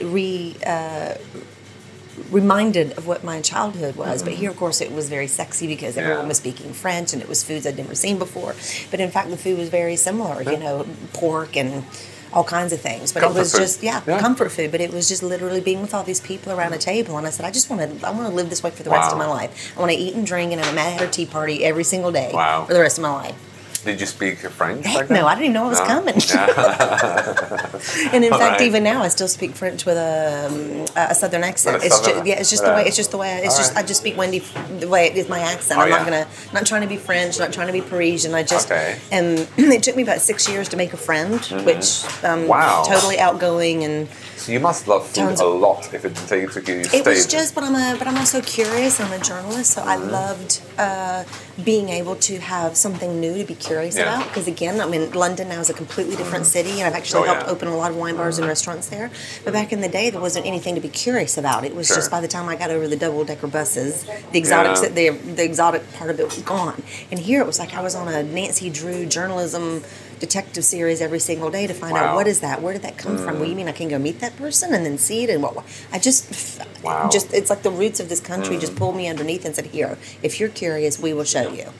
[0.00, 0.56] re.
[0.66, 1.14] Uh,
[2.30, 5.96] reminded of what my childhood was but here of course it was very sexy because
[5.96, 8.54] everyone was speaking french and it was foods i'd never seen before
[8.90, 11.84] but in fact the food was very similar you know pork and
[12.32, 13.58] all kinds of things but Comfort it was food.
[13.60, 14.20] just yeah, Yeah.
[14.20, 17.16] comfort food but it was just literally being with all these people around a table
[17.18, 18.90] and i said i just want to i want to live this way for the
[18.90, 21.10] rest of my life i want to eat and drink and have a mad hatter
[21.10, 22.64] tea party every single day Wow.
[22.66, 23.34] for the rest of my life
[23.84, 24.84] Did you speak French?
[24.86, 25.86] Heck no, I didn't even know it was No?
[25.86, 26.14] coming.
[28.12, 28.60] And in fact, Alright.
[28.62, 31.82] even now, I still speak French with a, um, a southern accent.
[31.82, 32.84] A It's southern- just, yeah, it's just the way.
[32.86, 33.40] It's just the way.
[33.44, 33.84] It's just Alright.
[33.84, 34.40] I just speak Wendy
[34.80, 35.78] the way it is my accent.
[35.78, 38.34] Oh, I'm not gonna not trying to be French, not trying to be Parisian.
[38.34, 38.98] I just Okay.
[39.12, 42.48] and it took me about six years to make a friend, which um, Mm-hmm.
[42.48, 42.84] Wow.
[42.86, 44.08] totally outgoing and.
[44.38, 46.80] So you must love food Tons a of- lot if it took took you.
[46.92, 49.00] It was just, but I'm a, but I'm also curious.
[49.00, 50.10] I'm a journalist, so I Mm-hmm.
[50.10, 51.24] loved uh,
[51.64, 54.02] being able to have something new to be curious Yeah.
[54.04, 54.28] about.
[54.28, 57.32] Because again, I mean, London now is a completely different city, and I've actually Oh,
[57.32, 57.52] helped yeah.
[57.52, 59.10] open a lot of wine bars and restaurants there.
[59.44, 61.64] But back in the day, there wasn't anything to be curious about.
[61.64, 61.96] It was Sure.
[61.96, 64.88] just by the time I got over the double decker buses, the exotic, Yeah.
[64.90, 66.82] the the exotic part of it was gone.
[67.10, 69.82] And here it was like I was on a Nancy Drew journalism
[70.18, 72.06] detective series every single day to find Wow.
[72.06, 73.38] out what is that, where did that come from?
[73.38, 73.58] Well, you mm.
[73.58, 75.64] mean I can go meet that person and then see it and what?
[75.92, 77.08] I just, Wow.
[77.10, 78.78] just it's like the roots of this country just mm.
[78.78, 81.72] pulled me underneath and said, "Here, if you're curious, we will show you."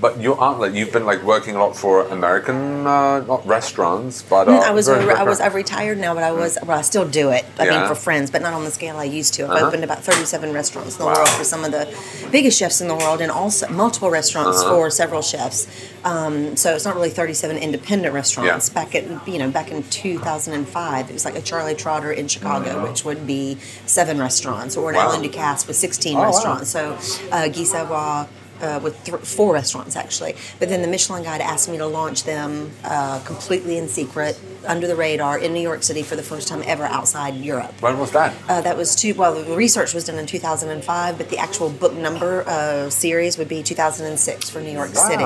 [0.00, 4.22] But but your outlet, you've been like working a lot for American uh, not restaurants,
[4.22, 6.78] but uh, Mm, I was very- I was I've retired now, but I was well,
[6.78, 7.44] I still do it.
[7.58, 7.70] I Yeah.
[7.80, 9.44] mean, for friends, but not on the scale I used to.
[9.44, 9.66] I've Uh-huh.
[9.68, 11.14] opened about 37 restaurants in the Wow.
[11.14, 11.86] world for some of the
[12.30, 14.70] biggest chefs in the world, and also multiple restaurants Uh-huh.
[14.74, 15.66] for several chefs.
[16.04, 18.68] Um, so it's not really 37 independent restaurants.
[18.68, 18.74] Yeah.
[18.82, 22.70] Back at you know back in 2005, it was like a Charlie Trotter in Chicago,
[22.86, 25.10] which would be seven restaurants, or an Wow.
[25.20, 26.26] Ducasse with 16 Oh, wow.
[26.26, 26.70] restaurants.
[26.70, 26.96] So
[27.32, 28.26] uh, Guy Savoy.
[28.60, 32.24] Uh, with th- four restaurants actually, but then the Michelin Guide asked me to launch
[32.24, 36.46] them uh, completely in secret, under the radar, in New York City for the first
[36.46, 37.72] time ever outside Europe.
[37.80, 38.34] When was that?
[38.48, 39.14] Uh, that was two.
[39.14, 43.48] Well, the research was done in 2005, but the actual book number uh, series would
[43.48, 45.24] be 2006 for New York City.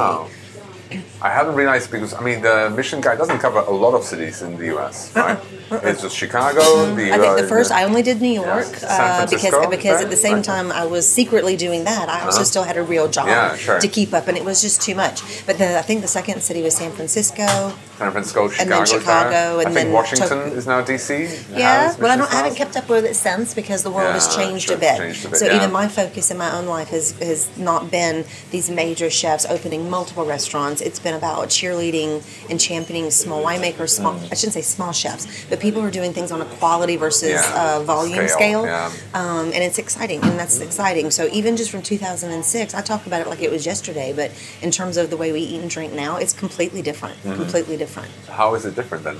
[1.23, 4.43] I hadn't realized because I mean the Michelin Guide doesn't cover a lot of cities
[4.43, 5.15] in the U.S.
[5.17, 5.39] Right?
[5.89, 6.61] It's just Chicago.
[6.95, 7.07] The.
[7.15, 10.11] I think uh, the first I only did New York San uh, because because at
[10.11, 10.45] the same right?
[10.45, 12.09] time I was secretly doing that.
[12.09, 12.45] I also Uh-huh.
[12.53, 13.81] still had a real job Yeah, sure.
[13.81, 15.17] to keep up, and it was just too much.
[15.47, 17.73] But then I think the second city was San Francisco.
[17.99, 18.87] San Francisco, Chicago, and then there.
[19.01, 21.11] Chicago, I and think then Washington Tok- is now DC.
[21.57, 22.33] Yeah, has well, I don't.
[22.33, 24.99] I haven't kept up with it since because the world has changed sure, a bit.
[24.99, 25.57] changed a bit, so yeah.
[25.57, 29.89] even my focus in my own life has has not been these major chefs opening
[29.89, 30.81] multiple restaurants.
[30.81, 33.91] It's been about cheerleading and championing small winemakers.
[33.91, 34.15] Small.
[34.31, 37.31] I shouldn't say small chefs, but people who are doing things on a quality versus
[37.31, 38.65] Yeah, uh, volume scale, scale.
[38.67, 38.91] yeah.
[39.15, 41.13] Um, and it's exciting, and that's exciting.
[41.13, 44.71] So even just from 2006, I talk about it like it was yesterday, but in
[44.73, 47.17] terms of the way we eat and drink now, it's completely different.
[47.19, 47.37] Mm-hmm.
[47.37, 47.84] Completely different.
[48.29, 49.19] How is it different then?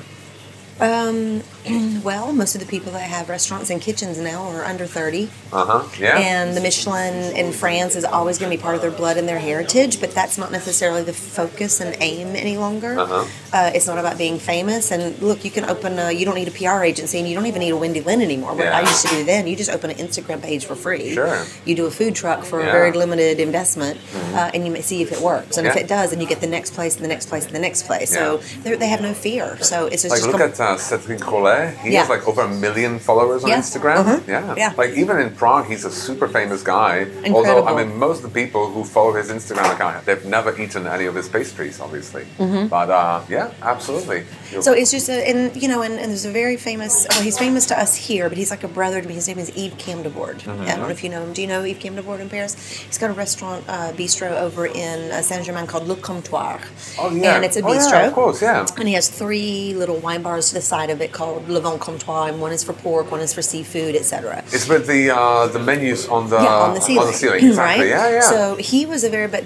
[2.05, 5.31] Well, most of the people that have restaurants and kitchens now are under 30.
[5.51, 5.89] Uh huh.
[5.99, 6.19] Yeah.
[6.19, 9.27] And the Michelin in France is always going to be part of their blood and
[9.27, 12.99] their heritage, but that's not necessarily the focus and aim any longer.
[12.99, 13.25] Uh-huh.
[13.51, 14.91] Uh, it's not about being famous.
[14.91, 17.47] And look, you can open, a, you don't need a PR agency and you don't
[17.47, 18.53] even need a Wendy Lyn anymore.
[18.55, 21.15] What I used to do then, you just open an Instagram page for free.
[21.15, 21.47] Sure.
[21.65, 22.67] You do a food truck for Yeah.
[22.67, 22.69] Mm-hmm.
[22.69, 23.99] a very limited investment
[24.35, 25.57] uh, and you may see if it works.
[25.57, 27.55] And if it does, then you get the next place and the next place and
[27.55, 28.13] the next place.
[28.13, 28.39] Yeah.
[28.39, 29.57] So they're- have no fear.
[29.63, 31.65] So it's just, Like just look com- at uh, Cedric Grolet.
[31.85, 32.01] He Yeah.
[32.01, 33.59] has like over a million followers on Yeah.
[33.63, 34.03] Instagram.
[34.05, 34.21] Mhm.
[34.35, 34.55] Yeah.
[34.63, 34.73] Yeah.
[34.83, 36.95] Like even in Prague, he's a super famous guy.
[36.99, 37.37] Incredible.
[37.37, 40.83] Although I mean, most of the people who follow his Instagram account, they've never eaten
[40.97, 42.25] any of his pastries, obviously.
[42.39, 42.67] Mm-hmm.
[42.77, 44.21] But uh, yeah, absolutely.
[44.51, 44.63] You're-.
[44.67, 46.95] So it's just, a, and you know, and, and there's a very famous.
[47.11, 49.15] Well, he's famous to us here, but he's like a brother to me.
[49.15, 50.41] His name is Yves Camdeborde.
[50.43, 50.63] Mm-hmm.
[50.63, 51.33] I don't know if you know him.
[51.37, 52.55] Do you know Yves Camdeborde in Paris?
[52.89, 56.61] He's got a restaurant uh, bistro over in uh, Saint Germain called Le Comptoir.
[56.99, 57.35] oh yeah.
[57.37, 57.93] And it's a bistro.
[57.99, 58.67] Oh, yeah, of course, yeah.
[58.79, 62.41] And he has three little wine bars the side of it called L'Avant Comptoir, and
[62.41, 64.43] one is for pork, one is for seafood, etc.
[64.47, 67.01] It's with the uh, the menus on the yeah, on the ceiling.
[67.01, 67.85] On the ceiling, exactly.
[67.85, 67.89] right?
[67.89, 68.21] Yeah, yeah.
[68.21, 69.45] So he was a very, but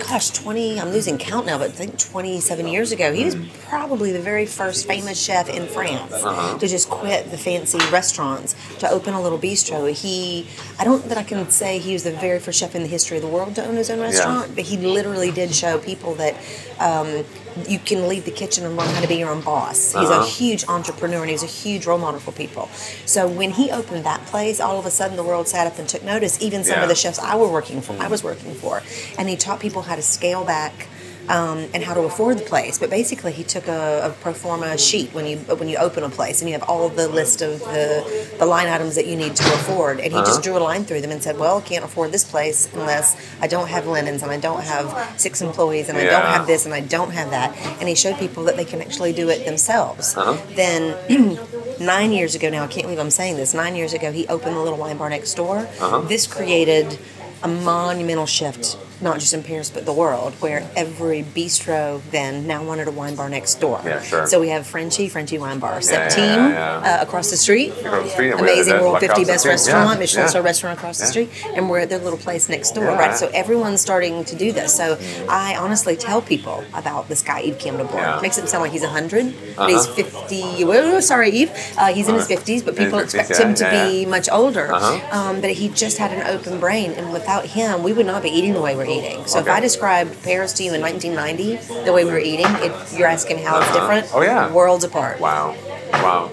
[0.00, 3.36] gosh, 20, I'm losing count now, but I think 27 years ago, he was
[3.68, 6.58] probably the very first famous chef in France Uh-huh.
[6.58, 9.92] to just quit the fancy restaurants to open a little bistro.
[9.92, 10.46] He,
[10.78, 13.16] I don't that I can say he was the very first chef in the history
[13.18, 16.34] of the world to own his own restaurant, but he literally did show people that
[16.78, 17.24] um,
[17.68, 19.92] you can leave the kitchen and learn how to be your own boss.
[19.92, 20.22] He's Uh-huh.
[20.22, 22.68] a huge entrepreneur and he's a huge role model for people.
[23.06, 25.88] So when he opened that place, all of a sudden the world sat up and
[25.88, 26.40] took notice.
[26.40, 26.82] Even some Yeah.
[26.84, 28.82] of the chefs I were working for, I was working for,
[29.18, 30.88] and he taught people how to scale back.
[31.28, 34.76] Um, and how to afford the place, but basically he took a, a pro forma
[34.76, 37.60] sheet when you when you open a place, and you have all the list of
[37.60, 40.82] the the line items that you need to afford, and he just drew a line
[40.82, 44.24] through them and said, "Well, I can't afford this place unless I don't have linens,
[44.24, 47.30] and I don't have six employees, and I don't have this, and I don't have
[47.30, 50.16] that." And he showed people that they can actually do it themselves.
[50.16, 50.36] Uh-huh.
[50.56, 51.38] Then
[51.80, 53.54] nine years ago now, I can't believe I'm saying this.
[53.54, 55.58] Nine years ago, he opened the little wine bar next door.
[55.58, 56.00] Uh-huh.
[56.00, 56.98] This created
[57.44, 62.62] a monumental shift, not just in Paris but the world, where every bistro then now
[62.64, 63.80] wanted a wine bar next door.
[63.84, 64.26] Yeah, sure.
[64.26, 66.16] So we have Frenchie, Frenchie Wine Bar, yeah, Septime
[66.50, 66.98] yeah, yeah.
[67.00, 67.70] Uh, across the street.
[67.70, 70.28] Across the street, Amazing World La 50 Best Restaurant, Yeah, Michelin yeah.
[70.28, 72.98] star restaurant across the street, and we're at their little place next door, Yeah.
[72.98, 73.16] right?
[73.16, 74.74] So everyone's starting to do this.
[74.74, 74.98] So
[75.28, 77.86] I honestly tell people about this guy de Boer.
[77.94, 78.18] Yeah.
[78.20, 79.94] Makes it sound like he's 100, but he's Uh-huh.
[79.94, 80.64] 50.
[80.64, 81.50] Well, sorry, Yves.
[81.78, 82.34] Uh, he's in his Uh-huh.
[82.40, 84.72] 50s, but people 50s, expect yeah, him to yeah, be much older.
[84.72, 84.98] Uh-huh.
[85.18, 88.30] Um, but he just had an open brain, and without him, we would not be
[88.30, 89.26] eating the way we're eating.
[89.26, 92.72] So if I described Paris to you in 1990, the way we were eating, it,
[92.96, 93.80] you're asking how it's Uh-huh.
[93.80, 94.14] different.
[94.14, 94.52] Oh, yeah.
[94.52, 95.20] worlds apart.
[95.20, 95.56] Wow.
[95.92, 96.30] Wow.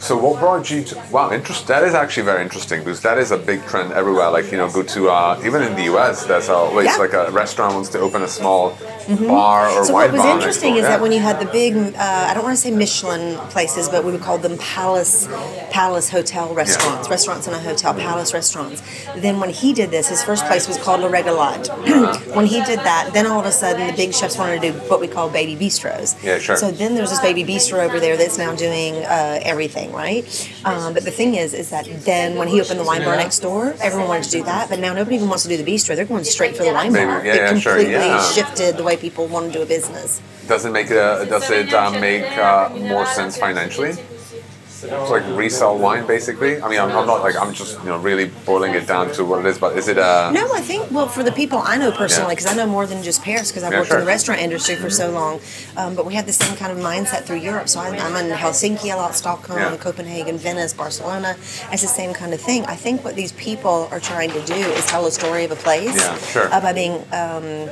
[0.00, 3.30] So what brought you to wow, interest that is actually very interesting because that is
[3.32, 4.30] a big trend everywhere.
[4.30, 6.96] Like, you know, go to uh, even in the US there's always Yeah.
[6.96, 8.76] like a restaurant wants to open a small
[9.08, 10.90] bar or So wine what was interesting is door.
[10.90, 14.04] that when you had the big, uh, I don't want to say Michelin places, but
[14.04, 15.28] we would call them palace,
[15.70, 18.82] palace hotel restaurants, restaurants in a hotel, palace restaurants.
[19.16, 21.68] Then when he did this, his first place was called Le Regalade.
[22.36, 24.78] when he did that, then all of a sudden the big chefs wanted to do
[24.88, 26.16] what we call baby bistros.
[26.22, 26.56] Yeah, sure.
[26.56, 30.24] So then there's this baby bistro over there that's now doing uh, everything, right?
[30.64, 33.40] Um, but the thing is, is that then when he opened the wine bar next
[33.40, 35.96] door, everyone wanted to do that, but now nobody even wants to do the bistro.
[35.96, 37.24] They're going straight for the wine Maybe, bar.
[37.24, 38.32] yeah, it yeah, sure, completely yeah.
[38.32, 40.20] shifted the way people want to do a business.
[40.46, 43.92] Does it make it uh, does it uh, make uh, more sense financially?
[44.80, 46.60] To like resell wine basically?
[46.62, 49.24] I mean I'm, I'm not like I'm just you know really boiling it down to
[49.24, 50.30] what it is, but is it a?
[50.32, 53.02] No, I think well for the people I know personally, because I know more than
[53.02, 53.98] just Paris, because I've Yeah, worked sure.
[53.98, 55.40] in the restaurant industry for so long.
[55.76, 57.68] Um, but we have the same kind of mindset through Europe.
[57.68, 59.76] So I'm, I'm in Helsinki a lot, Stockholm, Yeah.
[59.76, 61.36] Copenhagen, Venice, Barcelona.
[61.72, 62.64] It's the same kind of thing.
[62.66, 65.56] I think what these people are trying to do is tell a story of a
[65.56, 66.48] place Yeah, sure.
[66.54, 66.94] uh, by being.
[67.12, 67.68] Um,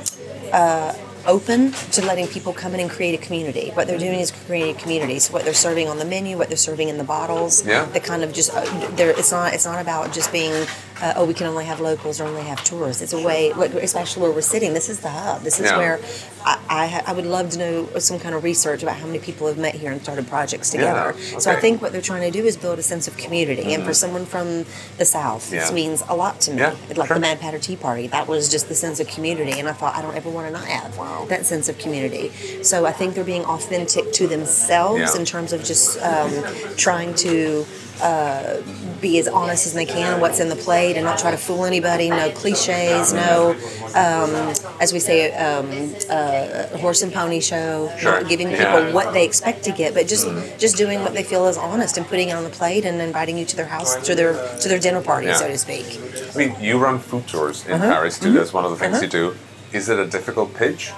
[0.53, 0.93] uh,
[1.25, 3.71] open to letting people come in and create a community.
[3.73, 5.19] What they're doing is creating a community.
[5.19, 7.85] So what they're serving on the menu, what they're serving in the bottles, Yeah.
[7.85, 8.61] the kind of just uh,
[8.91, 9.11] there.
[9.11, 9.53] It's not.
[9.53, 10.65] It's not about just being.
[11.01, 13.01] Uh, oh, we can only have locals or only have tourists.
[13.01, 14.73] It's a way, especially where we're sitting.
[14.73, 15.43] This is the hub.
[15.43, 15.77] This is Yeah.
[15.77, 15.99] where
[16.45, 19.47] I, I, I would love to know some kind of research about how many people
[19.47, 21.15] have met here and started projects together.
[21.31, 23.73] Yeah, So I think what they're trying to do is build a sense of community.
[23.73, 24.65] And for someone from
[24.97, 26.57] the South, this means a lot to me.
[26.61, 27.15] Yeah, like sure.
[27.15, 29.59] the Mad Hatter Tea Party, that was just the sense of community.
[29.59, 31.25] And I thought, I don't ever want to not have Wow.
[31.29, 32.31] that sense of community.
[32.63, 35.19] So I think they're being authentic to themselves Yeah.
[35.19, 36.31] in terms of just um,
[36.75, 37.65] trying to
[38.01, 38.61] uh,
[39.01, 41.37] be as honest as they can on what's in the plate and not try to
[41.37, 42.09] fool anybody.
[42.09, 43.13] No cliches.
[43.13, 43.51] No,
[43.95, 47.91] um, as we say, um, uh, horse and pony show.
[47.99, 48.23] Sure.
[48.23, 48.57] Giving Yeah.
[48.79, 50.27] people what they expect to get, but just
[50.57, 53.37] just doing what they feel is honest and putting it on the plate and inviting
[53.37, 55.35] you to their house to their to their dinner party, Yeah.
[55.35, 55.99] so to speak.
[56.33, 57.87] I mean, you run food tours in Uh-huh.
[57.93, 58.33] Paris too.
[58.33, 59.35] That's one of the things you do.
[59.71, 60.91] Is it a difficult pitch?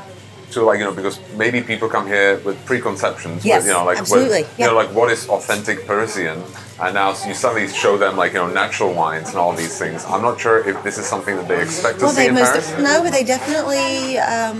[0.52, 3.45] To like you know because maybe people come here with preconceptions.
[3.45, 6.43] Yes, with, you know like absolutely, With, you know like what is authentic Parisian,
[6.82, 10.04] and now you suddenly show them like you know natural wines and all these things.
[10.06, 12.52] I'm not sure if this is something that they expect to Well, see in most
[12.52, 12.70] Paris.
[12.88, 14.18] no, but they definitely.
[14.18, 14.58] Um,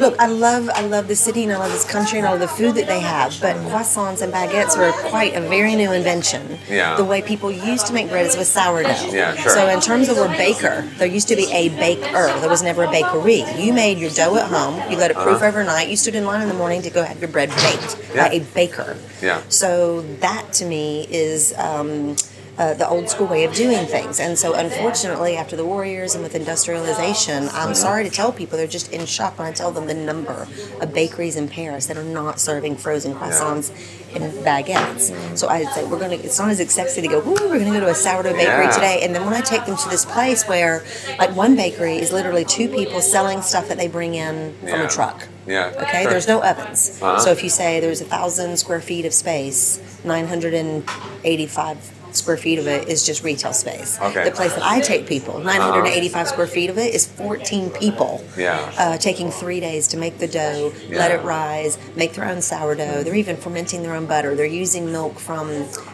[0.00, 2.48] look, I love I love the city and I love this country and all the
[2.48, 3.36] food that they have.
[3.40, 6.58] But croissants and baguettes were quite a very new invention.
[6.68, 6.96] Yeah.
[6.96, 8.88] The way people used to make bread is with sourdough.
[9.10, 9.52] Yeah, sure.
[9.52, 12.26] So in terms of a baker, there used to be a baker.
[12.40, 13.44] There was never a bakery.
[13.56, 14.74] You made your dough at home.
[14.90, 15.88] You let it proof overnight.
[15.88, 18.12] You stood in line in the morning to go have your bread baked Uh-huh.
[18.14, 18.28] Yeah.
[18.28, 18.96] by a baker.
[19.22, 19.42] Yeah.
[19.48, 21.52] So that to me is.
[21.56, 22.16] Um,
[22.56, 24.20] uh, the old school way of doing things.
[24.20, 28.56] And so, unfortunately, after the war years and with industrialization, I'm sorry to tell people
[28.56, 30.46] they're just in shock when I tell them the number
[30.80, 33.70] of bakeries in Paris that are not serving frozen croissants
[34.14, 35.36] and baguettes.
[35.36, 36.14] So I'd say we're gonna.
[36.14, 37.18] It's not as sexy to go.
[37.18, 38.70] Ooh, we're gonna go to a sourdough bakery Yeah.
[38.70, 39.00] today.
[39.02, 40.84] And then when I take them to this place where,
[41.18, 44.88] like, one bakery is literally two people selling stuff that they bring in from a
[44.88, 45.26] truck.
[45.46, 45.72] Yeah.
[45.76, 46.10] Okay, sure.
[46.12, 47.00] there's no ovens.
[47.02, 47.18] Uh-huh.
[47.18, 52.66] So if you say there's a thousand square feet of space, 985 square feet of
[52.66, 53.98] it is just retail space.
[54.00, 54.24] Okay.
[54.24, 58.24] The place that I take people, 985 square feet of it is 14 people.
[58.36, 58.72] Yeah.
[58.78, 63.02] Uh, taking three days to make the dough, let it rise, make their own sourdough.
[63.02, 64.34] They're even fermenting their own butter.
[64.34, 65.48] They're using milk from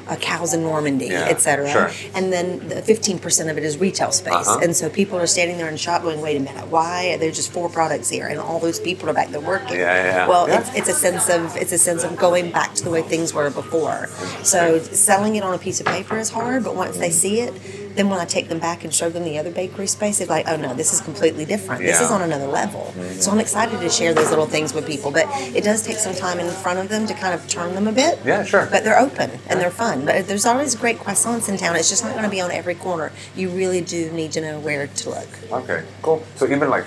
[0.09, 1.69] uh, cows in Normandy, Yeah, etc.
[1.71, 1.91] sure.
[2.15, 4.33] And then the 15% of it is retail space.
[4.35, 4.61] Uh-huh.
[4.63, 7.17] And so people are standing there in shop going, wait a minute, why?
[7.19, 9.77] There's just four products here, and all those people are back there working.
[9.79, 10.61] Yeah, yeah, Well, yeah.
[10.61, 13.33] it's, it's a sense of it's a sense of going back to the way things
[13.33, 14.07] were before.
[14.43, 17.55] So selling it on a piece of paper is hard, but once they see it,
[17.95, 20.47] then when I take them back and show them the other bakery space, they're like,
[20.49, 21.83] oh no, this is completely different.
[21.83, 22.07] This Yeah.
[22.07, 22.93] is on another level.
[23.19, 26.15] So I'm excited to share those little things with people, but it does take some
[26.15, 28.19] time in front of them to kind of turn them a bit.
[28.25, 28.69] Yeah, sure.
[28.71, 30.05] But they're open and they're fun.
[30.05, 31.75] But there's always great croissants in town.
[31.77, 33.13] It's just not going to be on every corner.
[33.35, 35.29] You really do need to know where to look.
[35.51, 36.25] Okay, cool.
[36.37, 36.87] So even like,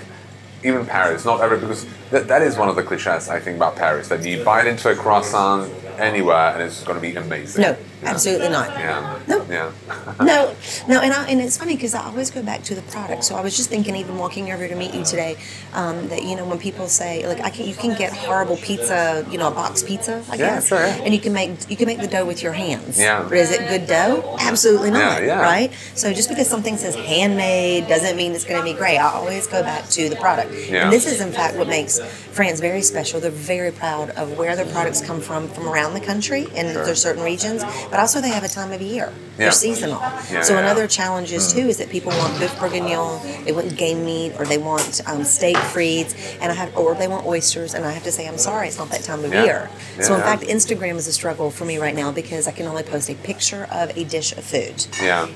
[0.64, 3.76] even Paris, not every because that, that is one of the cliches I think about
[3.76, 5.70] Paris that you bite into a croissant
[6.00, 7.62] anywhere and it's going to be amazing.
[7.64, 7.76] No,
[8.06, 8.70] absolutely not.
[8.72, 9.20] Yeah.
[9.28, 9.46] No.
[9.50, 9.72] Yeah.
[10.22, 10.56] no,
[10.88, 13.24] no, and I, and it's funny because I always go back to the product.
[13.24, 15.38] So I was just thinking, even walking over to meet you today,
[15.74, 19.26] um, that you know when people say like I can, you can get horrible pizza,
[19.30, 21.88] you know, a box pizza, I guess, Yeah, sure, and you can make you can
[21.88, 23.00] make the dough with your hands.
[23.00, 23.24] Yeah.
[23.24, 24.36] But is it good dough?
[24.40, 25.22] Absolutely not.
[25.22, 25.42] Yeah, yeah.
[25.42, 25.72] Right.
[25.96, 28.98] So just because something says handmade doesn't mean it's going to be great.
[28.98, 30.54] I always go back to the product.
[30.54, 30.84] Yeah.
[30.84, 33.20] And this is in fact what makes France very special.
[33.20, 37.02] They're very proud of where their products come from from around the country and there's
[37.02, 39.14] certain regions, but also they have a time of year.
[39.14, 39.38] Yeah.
[39.38, 40.00] They're seasonal.
[40.00, 40.62] Yeah, so yeah.
[40.62, 44.46] another challenge is too is that people want beef bourguignon, they want game meat, or
[44.46, 48.02] they want um, steak frites, and I have, or they want oysters, and I have
[48.06, 49.70] to say I'm sorry, it's not that time of year.
[50.02, 52.82] So in fact, Instagram is a struggle for me right now because I can only
[52.82, 54.88] post a picture of a dish of food.
[55.00, 55.30] Yeah.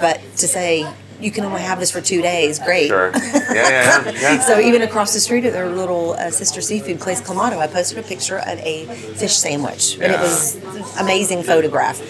[0.00, 0.88] But to say
[1.20, 2.88] you can only have this for two days, great.
[2.88, 3.12] Sure.
[3.54, 4.12] Yeah, yeah, yeah.
[4.20, 4.38] yeah.
[4.40, 7.98] So even across the street at their little uh, sister seafood place, Clamato, I posted
[7.98, 10.22] a picture of a fish sandwich, and it Yeah.
[10.22, 10.56] was
[10.98, 12.00] amazing photograph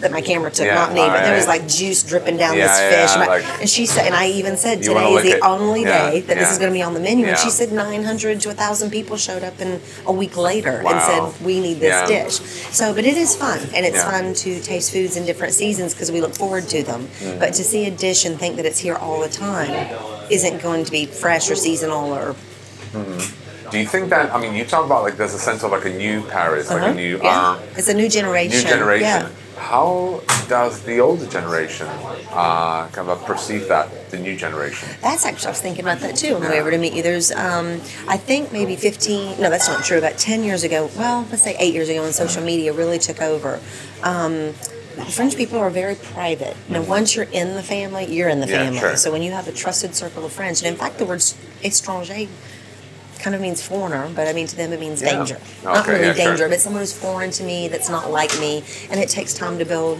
[0.00, 2.66] that my camera took, Yeah, not me, but there was like juice dripping down Yeah,
[2.68, 3.10] this yeah, fish.
[3.14, 5.42] and, I- like- and she said, and I even said today is the it.
[5.42, 7.26] only Yeah, day that this is going to be on the menu.
[7.26, 10.92] And she said 900 to 1,000 people showed up in a week later Wow.
[10.92, 11.00] and
[11.34, 12.24] said we need this Yeah.
[12.24, 12.40] dish.
[12.70, 14.10] So, but it is fun, and it's Yeah.
[14.10, 17.08] fun to taste foods in different seasons because we look forward to them.
[17.20, 17.38] Mm.
[17.38, 19.70] But to see a dish and think that it's here all the time
[20.30, 22.34] isn't going to be fresh or seasonal or
[23.70, 25.84] Do you think that, I mean, you talk about like there's a sense of like
[25.84, 26.90] a new Paris, like Uh-huh.
[26.90, 27.50] a new, yeah.
[27.52, 28.64] uh, it's a new generation.
[28.64, 29.06] new generation.
[29.06, 29.28] Yeah.
[29.60, 31.86] How does the older generation
[32.30, 34.88] uh, kind of perceive that, the new generation?
[35.02, 37.02] That's actually, I was thinking about that too on the way over to meet you.
[37.02, 37.74] There's, um,
[38.08, 41.56] I think maybe 15, no, that's not true, about 10 years ago, well, let's say
[41.60, 43.60] eight years ago when social media really took over.
[44.02, 44.54] Um,
[45.10, 46.56] French people are very private.
[46.68, 48.78] Now, once you're in the family, you're in the Yeah, family.
[48.80, 48.96] sure.
[48.96, 51.20] So when you have a trusted circle of friends, and in fact, the word
[51.62, 52.28] étranger
[53.20, 55.10] kind of means foreigner, but I mean to them it means Yeah.
[55.16, 55.38] danger.
[55.64, 56.24] not really yeah, sure.
[56.24, 59.58] danger, but someone who's foreign to me that's not like me, and it takes time
[59.58, 59.98] to build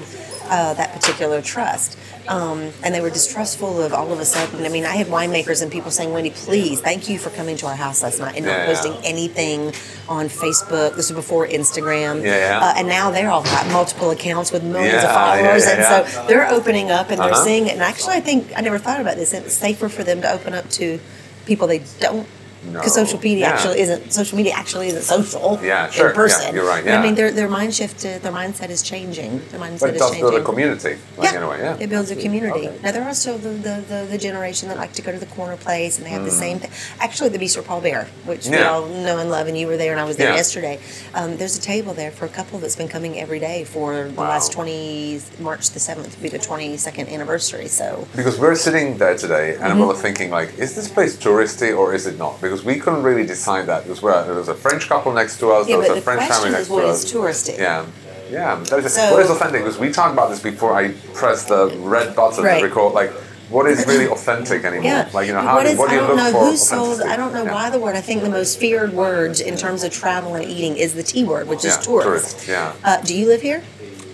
[0.49, 1.97] uh, that particular trust.
[2.27, 4.65] Um, and they were distrustful of all of a sudden.
[4.65, 7.67] I mean, I had winemakers and people saying, "Wendy, please, thank you for coming to
[7.67, 8.67] our house last night and Yeah, not yeah.
[8.67, 9.73] posting anything
[10.09, 12.25] on Facebook." This was before Instagram.
[12.25, 12.59] Yeah, yeah.
[12.67, 16.07] Uh, and now they're all got multiple accounts with millions of followers, yeah, and yeah.
[16.07, 17.45] so they're opening up and they're Uh-huh.
[17.45, 17.73] seeing it.
[17.75, 19.33] And actually, I think I never thought about this.
[19.33, 20.99] It's safer for them to open up to
[21.47, 22.27] people they don't.
[22.73, 23.05] Because No.
[23.05, 23.53] social media Yeah.
[23.55, 26.09] actually isn't social media actually isn't social Yeah, sure.
[26.11, 26.43] in person.
[26.49, 29.41] Yeah, you're right, But I mean, their their mind shift, uh, their mindset is changing.
[29.51, 30.31] Their mindset But it is does changing.
[30.31, 31.37] build a community, like yeah.
[31.39, 31.77] in a way, yeah.
[31.85, 32.69] It builds a community.
[32.69, 32.79] Okay.
[32.85, 35.33] Now there are still the, the, the, the generation that like to go to the
[35.37, 36.71] corner place and they have the same thing.
[37.01, 38.69] Actually, the Bistro Paul Bert, which we Mm.
[38.71, 40.37] All know and love, and you were there and I was there Yeah.
[40.43, 40.77] yesterday.
[41.15, 44.11] Um, there's a table there for a couple that's been coming every day for the
[44.21, 44.29] Wow.
[44.35, 47.69] last 20 March the 7th will be the 22nd anniversary.
[47.69, 49.91] So Because we're sitting there today, and Mm-hmm.
[49.91, 52.35] I'm thinking like, is this place touristy or is it not?
[52.41, 53.85] Because we couldn't really decide that.
[53.85, 56.01] Because we're, there was a French couple next to us, yeah, there was but a
[56.01, 57.13] the French family is next what to is us.
[57.13, 57.59] touristy?
[57.59, 57.87] Yeah,
[58.31, 58.55] yeah.
[58.71, 59.63] That is, So- what is authentic?
[59.63, 62.59] Because we talked about this before I pressed the red button Right.
[62.61, 62.93] to record.
[62.95, 63.11] Like,
[63.51, 64.85] what is really authentic anymore?
[64.85, 65.11] Yeah.
[65.13, 66.51] Like, you know, how what do, is, what do I you don't look know for?
[66.51, 67.03] who sold.
[67.03, 67.53] I don't know Yeah.
[67.55, 67.97] why the word.
[67.97, 71.25] I think the most feared word in terms of travel and eating is the T
[71.25, 72.07] word, which Yeah, is tourist.
[72.39, 72.73] tourist, yeah.
[72.85, 73.63] Uh, do you live here?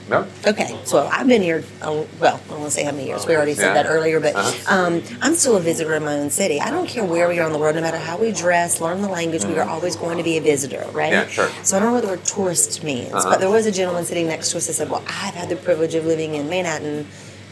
[0.08, 0.24] No.
[0.46, 1.64] Okay, so I've been here.
[1.82, 3.26] Oh, well, I don't to say how many years.
[3.26, 3.82] We already said Yeah.
[3.82, 4.74] that earlier, but Uh-huh.
[4.86, 6.60] um, I'm still a visitor in my own city.
[6.60, 9.02] I don't care where we are in the world, no matter how we dress, learn
[9.02, 9.44] the language.
[9.44, 11.12] We are always going to be a visitor, right?
[11.12, 11.28] Mm-hmm.
[11.40, 11.50] Yeah, sure.
[11.64, 13.30] So I don't know what the word tourist means, Uh-huh.
[13.30, 15.56] but there was a gentleman sitting next to us that said, "Well, I've had the
[15.56, 17.06] privilege of living in Manhattan."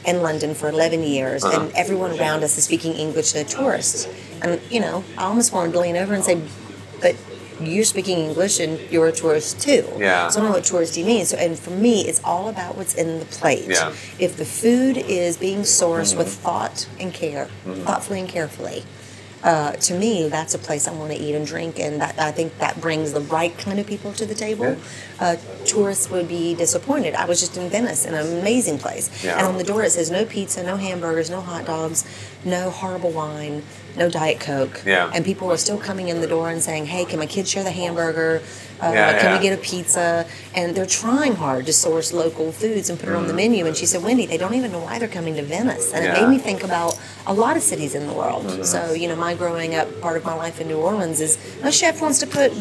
[0.07, 1.63] In London for 11 years, Uh-huh.
[1.63, 4.07] and everyone around us is speaking English to tourists.
[4.43, 6.37] And, you know, I almost wanted to lean over and say,
[7.01, 7.15] But
[7.61, 9.87] you're speaking English and you're a tourist too.
[9.99, 10.29] Yeah.
[10.29, 11.29] So I don't know what touristy means.
[11.31, 13.67] So, and for me, it's all about what's in the plate.
[13.69, 13.93] Yeah.
[14.19, 16.43] If the food is being sourced with Mm-hmm.
[16.43, 17.47] thought and care,
[17.85, 18.85] thoughtfully and carefully,
[19.43, 22.33] uh, to me, that's a place I want to eat and drink, and that, I
[22.33, 24.65] think that brings the right kind of people to the table.
[24.65, 24.77] Yeah.
[25.21, 25.37] Uh,
[25.67, 27.15] tourists would be disappointed.
[27.15, 29.37] I was just in Venice, an amazing place, Yeah.
[29.37, 32.05] and on the door it says no pizza, no hamburgers, no hot dogs,
[32.43, 33.63] no horrible wine,
[33.97, 34.83] no diet coke.
[34.85, 35.11] Yeah.
[35.15, 37.63] And people are still coming in the door and saying, "Hey, can my kids share
[37.65, 38.43] the hamburger?
[38.83, 39.37] Uh, Yeah, can yeah.
[39.37, 43.15] we get a pizza?" And they're trying hard to source local foods and put it
[43.15, 43.37] on the Mm.
[43.37, 43.67] menu.
[43.67, 46.13] And she said, "Wendy, they don't even know why they're coming to Venice." And it
[46.13, 48.47] made me think about a lot of cities in the world.
[48.47, 48.65] Mm-hmm.
[48.65, 51.71] So you know, my growing up, part of my life in New Orleans is no
[51.71, 52.53] chef wants to put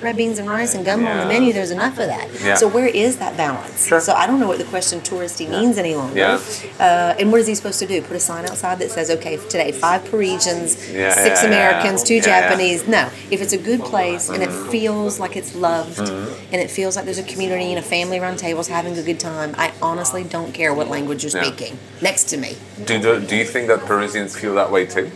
[0.00, 1.52] red beans and rice and gum on the menu.
[1.52, 2.26] There's enough of that.
[2.44, 2.54] Yeah.
[2.56, 3.86] So where is that balance?
[3.86, 4.00] Sure.
[4.00, 6.18] So I don't know what the question touristy means any longer.
[6.18, 6.38] Yeah.
[6.80, 8.02] Uh, and what is he supposed to do?
[8.02, 11.56] Put a sign outside that says, "Okay, today five Parisians, Yeah, six yeah, yeah.
[11.70, 12.40] Americans, two Yeah, yeah.
[12.48, 16.70] Japanese." No, if it's a good place and it feels like it's loved and it
[16.70, 19.72] feels like there's a community and a family around tables having a good time, I
[19.80, 21.42] honestly don't care what language you're Yeah.
[21.44, 22.56] speaking next to me.
[22.84, 25.10] Do, do, do you think that Parisians feel that way too?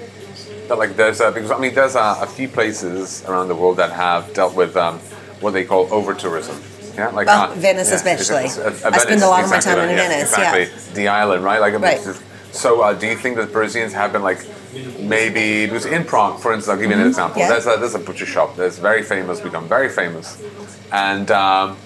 [0.68, 3.76] That like there's a, because I mean there's a, a few places around the world
[3.76, 4.98] that have dealt with um,
[5.40, 6.60] what they call over tourism.
[6.96, 8.44] Yeah, like Well, uh, Venice yeah, especially.
[8.46, 10.54] it's- it's- uh, I spend a lot of my time in right, Venice, yeah.
[10.54, 11.60] Exactly, the island, right?
[11.60, 12.00] Like, Right.
[12.52, 14.40] So, uh, do you think that Parisians have been like
[15.00, 17.40] maybe because in Prague, for instance, I'll give you an example.
[17.42, 17.50] Mm-hmm.
[17.50, 17.58] Yeah.
[17.60, 20.42] There's a there's a butcher shop that's very famous, become very famous,
[20.92, 21.30] and.
[21.30, 21.76] Um,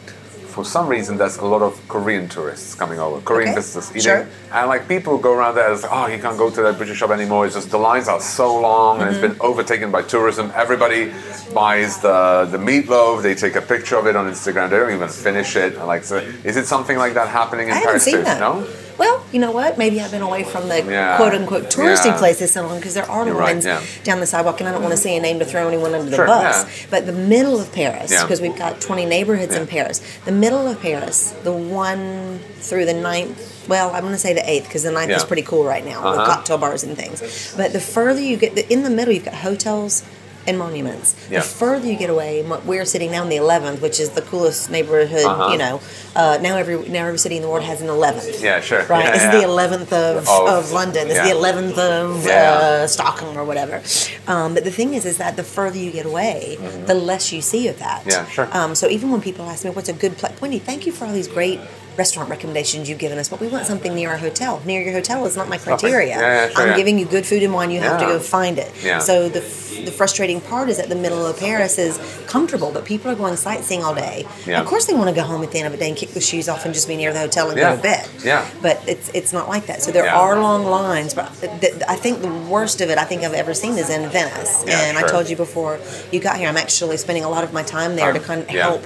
[0.51, 4.03] for some reason, there's a lot of Korean tourists coming over, Korean Okay, visitors eating,
[4.03, 4.29] sure.
[4.53, 6.93] and like people go around there, it's like, oh, you can't go to that butcher
[6.97, 7.47] shop anymore.
[7.47, 9.35] It's just the lines are so long, and it's Mm-hmm.
[9.39, 10.51] been overtaken by tourism.
[10.57, 11.13] Everybody
[11.55, 13.23] buys the the meatloaf.
[13.23, 14.71] They take a picture of it on Instagram.
[14.71, 15.77] They don't even finish it.
[15.77, 18.21] And like, so is it something like that happening in I Paris too?
[18.25, 18.67] No.
[19.01, 19.79] Well, you know what?
[19.79, 21.17] Maybe I've been away from the Yeah.
[21.17, 22.19] quote unquote touristy Yeah.
[22.19, 23.81] places so long because there are You're right, yeah.
[24.05, 26.11] down the sidewalk, and I don't want to say a name to throw anyone under
[26.11, 26.65] the bus.
[26.67, 26.87] yeah.
[26.91, 28.23] But the middle of Paris, Yeah.
[28.23, 32.93] because we've got 20 neighborhoods in Paris, the middle of Paris, the one through the
[32.93, 33.41] ninth.
[33.69, 36.03] Well, I'm going to say the eighth because the ninth is pretty cool right now
[36.11, 36.27] with Uh-huh.
[36.35, 37.23] cocktail bars and things.
[37.57, 40.03] But the further you get, in the middle, you've got hotels
[40.47, 41.15] and monuments.
[41.31, 41.41] Yeah.
[41.41, 44.71] The further you get away, we're sitting now in the 11th, which is the coolest
[44.71, 45.25] neighborhood.
[45.25, 45.53] Uh-huh.
[45.53, 45.81] You know,
[46.17, 48.43] uh, now every now every city in the world has an 11th.
[48.43, 48.85] Yeah, sure.
[48.87, 49.05] Right.
[49.05, 49.35] Yeah, this yeah.
[49.35, 51.09] is the 11th of, Of- of London.
[51.09, 53.83] This is the 11th of uh, Stockholm or whatever.
[54.27, 57.41] Um, but the thing is, is that the further you get away, the less you
[57.43, 58.01] see of that.
[58.01, 58.11] Mm-hmm.
[58.11, 58.49] Yeah, sure.
[58.57, 60.41] Um, so even when people ask me, what's a good place?
[60.41, 61.61] Wendy, thank you for all these great
[62.03, 64.53] restaurant recommendations you've given us, but we want something near our hotel.
[64.71, 66.17] Near your hotel is not my criteria.
[66.17, 66.77] Yeah, yeah, sure, I'm yeah.
[66.81, 67.71] giving you good food and wine.
[67.71, 68.71] You have to go find it.
[69.11, 71.95] So the, f- the frustrating part is that the middle of Paris is
[72.35, 74.25] comfortable, but people are going sightseeing all day.
[74.61, 76.11] Of course, they want to go home at the end of the day and kick
[76.19, 78.09] the shoes off and just be near the hotel and go to bed.
[78.25, 78.49] Yeah.
[78.67, 79.79] But it's it's not like that.
[79.85, 81.27] So there are long lines, but
[81.61, 84.53] th- I think the worst of it I think I've ever seen is in Venice.
[84.69, 85.79] And I told you before
[86.13, 88.41] you got here, I'm actually spending a lot of my time there to Um, kind
[88.43, 88.83] of help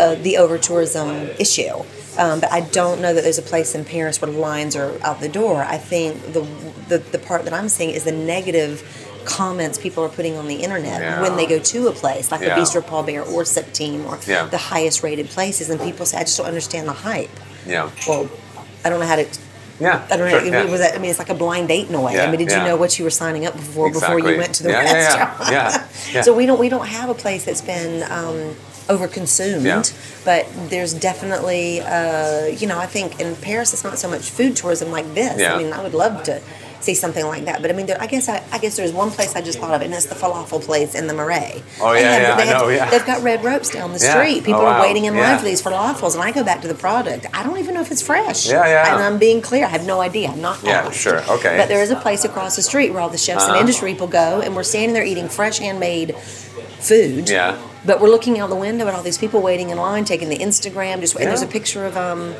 [0.00, 1.08] uh, the over tourism
[1.44, 1.76] issue.
[2.18, 5.20] Um, but I don't know that there's a place in Paris where lines are out
[5.20, 5.62] the door.
[5.62, 6.40] I think the
[6.88, 8.82] the, the part that I'm seeing is the negative
[9.24, 11.20] comments people are putting on the internet Yeah.
[11.20, 12.56] when they go to a place like Yeah.
[12.56, 14.46] a Bistro Paul Bert or Septime or Yeah.
[14.46, 17.30] the highest rated places, and people say, I just don't understand the hype.
[17.66, 17.90] Yeah.
[18.06, 18.28] Well,
[18.84, 19.26] I don't know how to
[19.80, 20.06] Yeah.
[20.10, 20.62] I don't sure, know.
[20.62, 20.70] yeah.
[20.70, 22.18] Was that, I mean, it's like a blind date in a way.
[22.20, 24.62] I mean, did you know what you were signing up for before you went to
[24.62, 25.50] the Yeah, yeah, yeah, restaurant?
[25.52, 26.22] yeah, yeah.
[26.22, 28.54] So we don't we don't have a place that's been um,
[28.88, 29.82] overconsumed, Yeah.
[30.24, 34.56] but there's definitely uh, you know I think in Paris it's not so much food
[34.56, 35.40] tourism like this.
[35.40, 35.54] Yeah.
[35.54, 36.40] I mean, I would love to
[36.86, 37.60] see something like that.
[37.60, 39.74] But I mean, there, I guess I, I guess there's one place I just thought
[39.74, 41.62] of, and it's the falafel place in the Marais.
[41.80, 42.88] Oh, yeah, have- yeah, they I have- know, yeah.
[42.90, 44.12] They've got red ropes down the Yeah.
[44.14, 44.44] street.
[44.44, 44.82] People Oh, are wow.
[44.82, 45.38] waiting in line Yeah.
[45.38, 47.26] for these falafels, and I go back to the product.
[47.34, 48.46] I don't even know if it's fresh.
[48.48, 48.94] Yeah, yeah.
[48.94, 49.64] And I'm being clear.
[49.66, 50.28] I have no idea.
[50.30, 50.94] I'm not Yeah, asked.
[51.00, 51.56] sure, okay.
[51.58, 53.60] But there is a place across the street where all the chefs and Uh-huh.
[53.60, 56.14] industry people go, and we're standing there eating fresh handmade
[56.80, 57.28] food.
[57.28, 57.56] Yeah.
[57.84, 60.38] But we're looking out the window at all these people waiting in line, taking the
[60.38, 61.00] Instagram.
[61.00, 62.34] Just and there's a picture of um,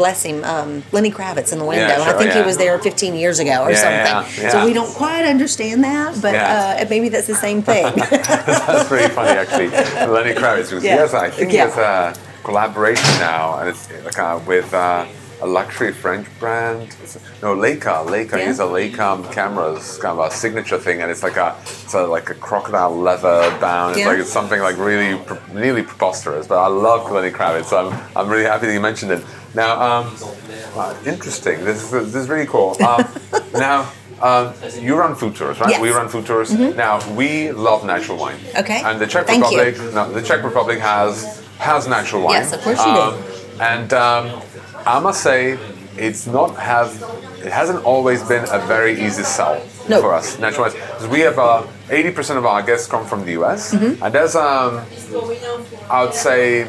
[0.00, 1.86] bless him, um, Lenny Kravitz in the window.
[1.86, 4.42] Yeah, and I sure, think he was there 15 years ago or Yeah, something.
[4.42, 4.50] yeah, yeah.
[4.52, 6.78] So we don't quite understand that, but Yeah.
[6.80, 7.84] uh, maybe that's the same thing.
[7.96, 9.68] That's pretty funny, actually.
[10.16, 10.96] Lenny Kravitz was Yeah.
[11.00, 11.66] yes, I think Yeah.
[11.66, 15.04] it's a collaboration now, and it's like uh, with uh,
[15.42, 16.88] a luxury French brand.
[17.02, 17.94] It's, no, Leica.
[18.14, 18.50] Leica Yeah.
[18.50, 22.02] is a Leica cameras, kind of a signature thing, and it's like a it's a,
[22.16, 23.90] like a crocodile leather bound.
[23.92, 24.08] It's Yeah.
[24.10, 25.10] like it's something like really
[25.64, 26.46] really preposterous.
[26.46, 29.22] But I love Lenny Kravitz, so I'm I'm really happy that you mentioned it.
[29.54, 30.04] Now, um,
[30.76, 31.64] wow, interesting.
[31.64, 32.76] This is this is really cool.
[32.82, 33.04] Um,
[33.54, 33.90] now.
[34.22, 35.70] Um, you run food tours, right?
[35.70, 35.76] Yes.
[35.78, 35.82] Mm-hmm.
[35.82, 36.52] We run food tours.
[36.52, 38.36] Now we love natural wine.
[38.54, 38.82] Okay.
[38.84, 39.42] And the Czech Thank.
[39.42, 42.42] Republic, no, the Czech Republic has has natural wine.
[42.42, 43.00] Yes, of course you do.
[43.00, 43.14] Um,
[43.60, 44.42] And um,
[44.84, 45.56] I must say,
[45.96, 46.90] it's not have
[47.46, 49.56] it hasn't always been a very easy sell
[49.88, 50.02] No.
[50.02, 53.24] for us natural wines because we have uh, eighty percent of our guests come from
[53.24, 54.02] the US, Mm-hmm.
[54.04, 54.84] and there's um,
[55.88, 56.66] I would say.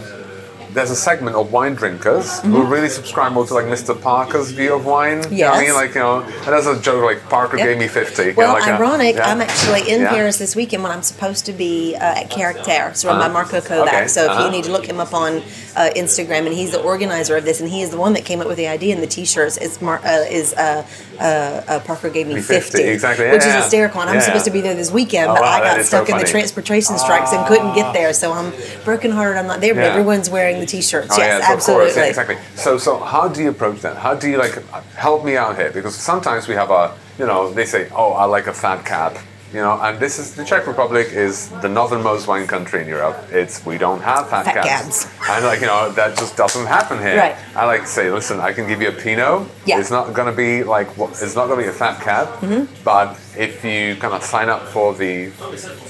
[0.74, 3.99] There's a segment of wine drinkers who really subscribe more to like Mr.
[3.99, 5.22] Parker's view of wine.
[5.30, 7.67] You know I mean, like you know, and there's a joke like Parker Yep.
[7.67, 8.24] gave me fifty.
[8.28, 9.15] you Well, know, like a- ironic.
[9.17, 9.30] yeah.
[9.30, 10.09] I'm actually in Yeah.
[10.11, 13.34] Paris this weekend when I'm supposed to be uh, at Caractère, so run by Uh-huh.
[13.34, 13.88] Marco Kovac.
[13.88, 14.45] Okay, So if uh-huh.
[14.45, 15.41] you need to look him up on
[15.76, 18.41] uh, Instagram, and he's the organizer of this, and he is the one that came
[18.41, 18.93] up with the idea.
[18.93, 20.86] And the T-shirts is Mar- uh, is uh,
[21.19, 24.01] uh, uh, Parker gave me 50, 50, exactly, which yeah, is hysterical.
[24.01, 26.03] And I'm supposed to be there this weekend, Oh, but wow, I got is so
[26.03, 28.13] stuck in the transportation strikes and couldn't get there.
[28.13, 28.53] So I'm
[28.84, 29.38] brokenhearted.
[29.38, 31.09] I'm not there, but everyone's wearing the T-shirts.
[31.11, 32.07] Oh, yes, of absolutely.
[32.07, 32.38] exactly.
[32.55, 33.97] So, so how do you approach that?
[33.97, 34.63] How do you like
[34.93, 35.72] help me out here?
[35.72, 39.17] Because sometimes we have a, you know, they say, oh, I like a fat cab,
[39.54, 43.18] you know, and this is the Czech Republic is the northernmost wine country in Europe.
[43.32, 45.30] It's we don't have fat, Fat caps, cabs.
[45.30, 47.18] and like you know that just doesn't happen here.
[47.18, 47.36] Right.
[47.56, 49.47] I like say, listen, I can give you a Pinot.
[49.66, 49.80] Yeah.
[49.80, 52.66] It's not going to be like it's not going to be a fat cab, mm-hmm.
[52.84, 55.32] but if you kind of sign up for the,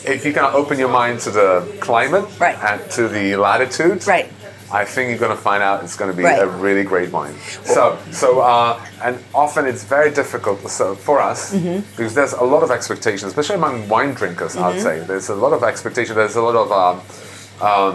[0.06, 2.58] if you kind of open your mind to the climate Right.
[2.64, 4.30] and to the latitude, Right.
[4.72, 6.42] I think you're going to find out it's going to be Right.
[6.42, 7.36] a really great wine.
[7.64, 11.82] So, so uh, and often it's very difficult so for us Mm-hmm.
[11.96, 14.56] because there's a lot of expectations, especially among wine drinkers.
[14.56, 14.82] I'd Mm-hmm.
[14.84, 16.16] say there's a lot of expectation.
[16.16, 16.96] There's a lot of, um,
[17.70, 17.94] um,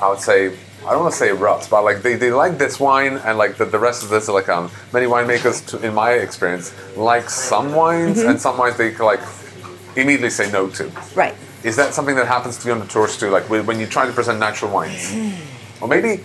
[0.00, 0.56] I would say,
[0.86, 3.56] I don't want to say rut, but like they, they like this wine, and like
[3.56, 7.74] the, the rest of this, like um, many winemakers, to, in my experience, like some
[7.74, 8.30] wines, Mm-hmm.
[8.30, 9.20] and some wines they like
[9.96, 10.84] immediately say no to.
[11.14, 11.34] Right.
[11.64, 13.30] Is that something that happens to you on the tours too?
[13.30, 15.12] Like when when you try to present natural wines,
[15.80, 16.22] or maybe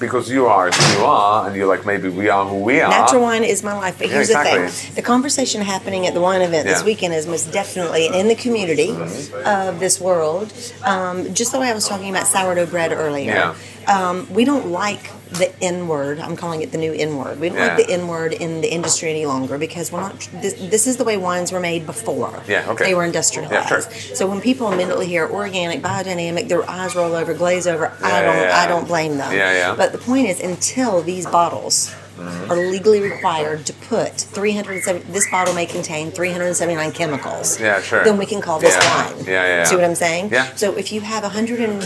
[0.00, 2.90] because you are who you are, and you're like maybe we are who we are.
[2.90, 6.20] Natural wine is my life, but Yeah, here's the thing: the conversation happening at the
[6.20, 9.46] wine event this weekend is most definitely in the community Mm-hmm.
[9.46, 10.52] of this world.
[10.84, 13.32] Um, just the way I was talking about sourdough bread earlier.
[13.32, 13.54] Yeah.
[13.86, 16.18] Um, we don't like the N word.
[16.20, 17.40] I'm calling it the new N word.
[17.40, 17.74] We don't Yeah.
[17.74, 20.28] like the N word in the industry any longer because we're not.
[20.32, 22.42] This, this is the way wines were made before.
[22.48, 22.86] Yeah, okay.
[22.86, 23.52] They were industrialized.
[23.52, 23.82] Yeah, sure.
[24.14, 27.92] So when people immediately hear organic, biodynamic, their eyes roll over, glaze over.
[28.00, 28.36] Yeah, I don't.
[28.36, 29.32] I don't blame them.
[29.32, 29.74] Yeah, yeah.
[29.76, 32.50] But the point is, until these bottles mm-hmm.
[32.50, 37.60] are legally required to put 370, this bottle may contain 379 chemicals.
[37.60, 38.04] Yeah, sure.
[38.04, 39.12] Then we can call this Yeah.
[39.12, 39.24] wine.
[39.24, 39.64] Yeah, yeah, yeah.
[39.64, 40.30] See what I'm saying?
[40.32, 40.54] Yeah.
[40.54, 41.82] So if you have 100 and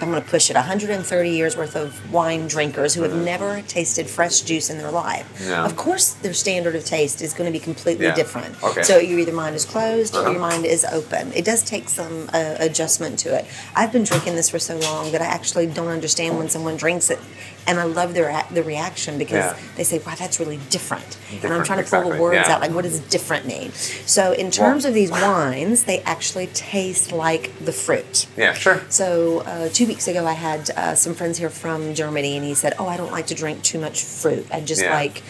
[0.00, 4.08] I'm going to push it 130 years worth of wine drinkers who have never tasted
[4.08, 5.26] fresh juice in their life.
[5.38, 5.50] Mm-hmm.
[5.50, 5.64] Yeah.
[5.64, 8.14] Of course, their standard of taste is going to be completely Yeah.
[8.14, 8.62] different.
[8.62, 8.82] Okay.
[8.82, 10.30] So your either mind is closed or Uh-huh.
[10.32, 11.32] your mind is open.
[11.34, 13.44] It does take some uh, adjustment to it.
[13.74, 17.10] I've been drinking this for so long that I actually don't understand when someone drinks
[17.10, 17.18] it,
[17.66, 19.56] and I love their the reaction because Yeah.
[19.76, 22.54] they say, "Wow, that's really different," and I'm trying to pull the words yeah.
[22.54, 23.72] out like, "What does different mean?"
[24.06, 28.26] So in terms of these wines, they actually taste like the fruit.
[28.36, 28.82] Yeah, sure.
[28.88, 32.54] So uh, two weeks ago, I had uh, some friends here from Germany, and he
[32.54, 34.46] said, "Oh, I don't like to drink too much fruit.
[34.52, 34.94] I just Yeah.
[34.94, 35.22] like."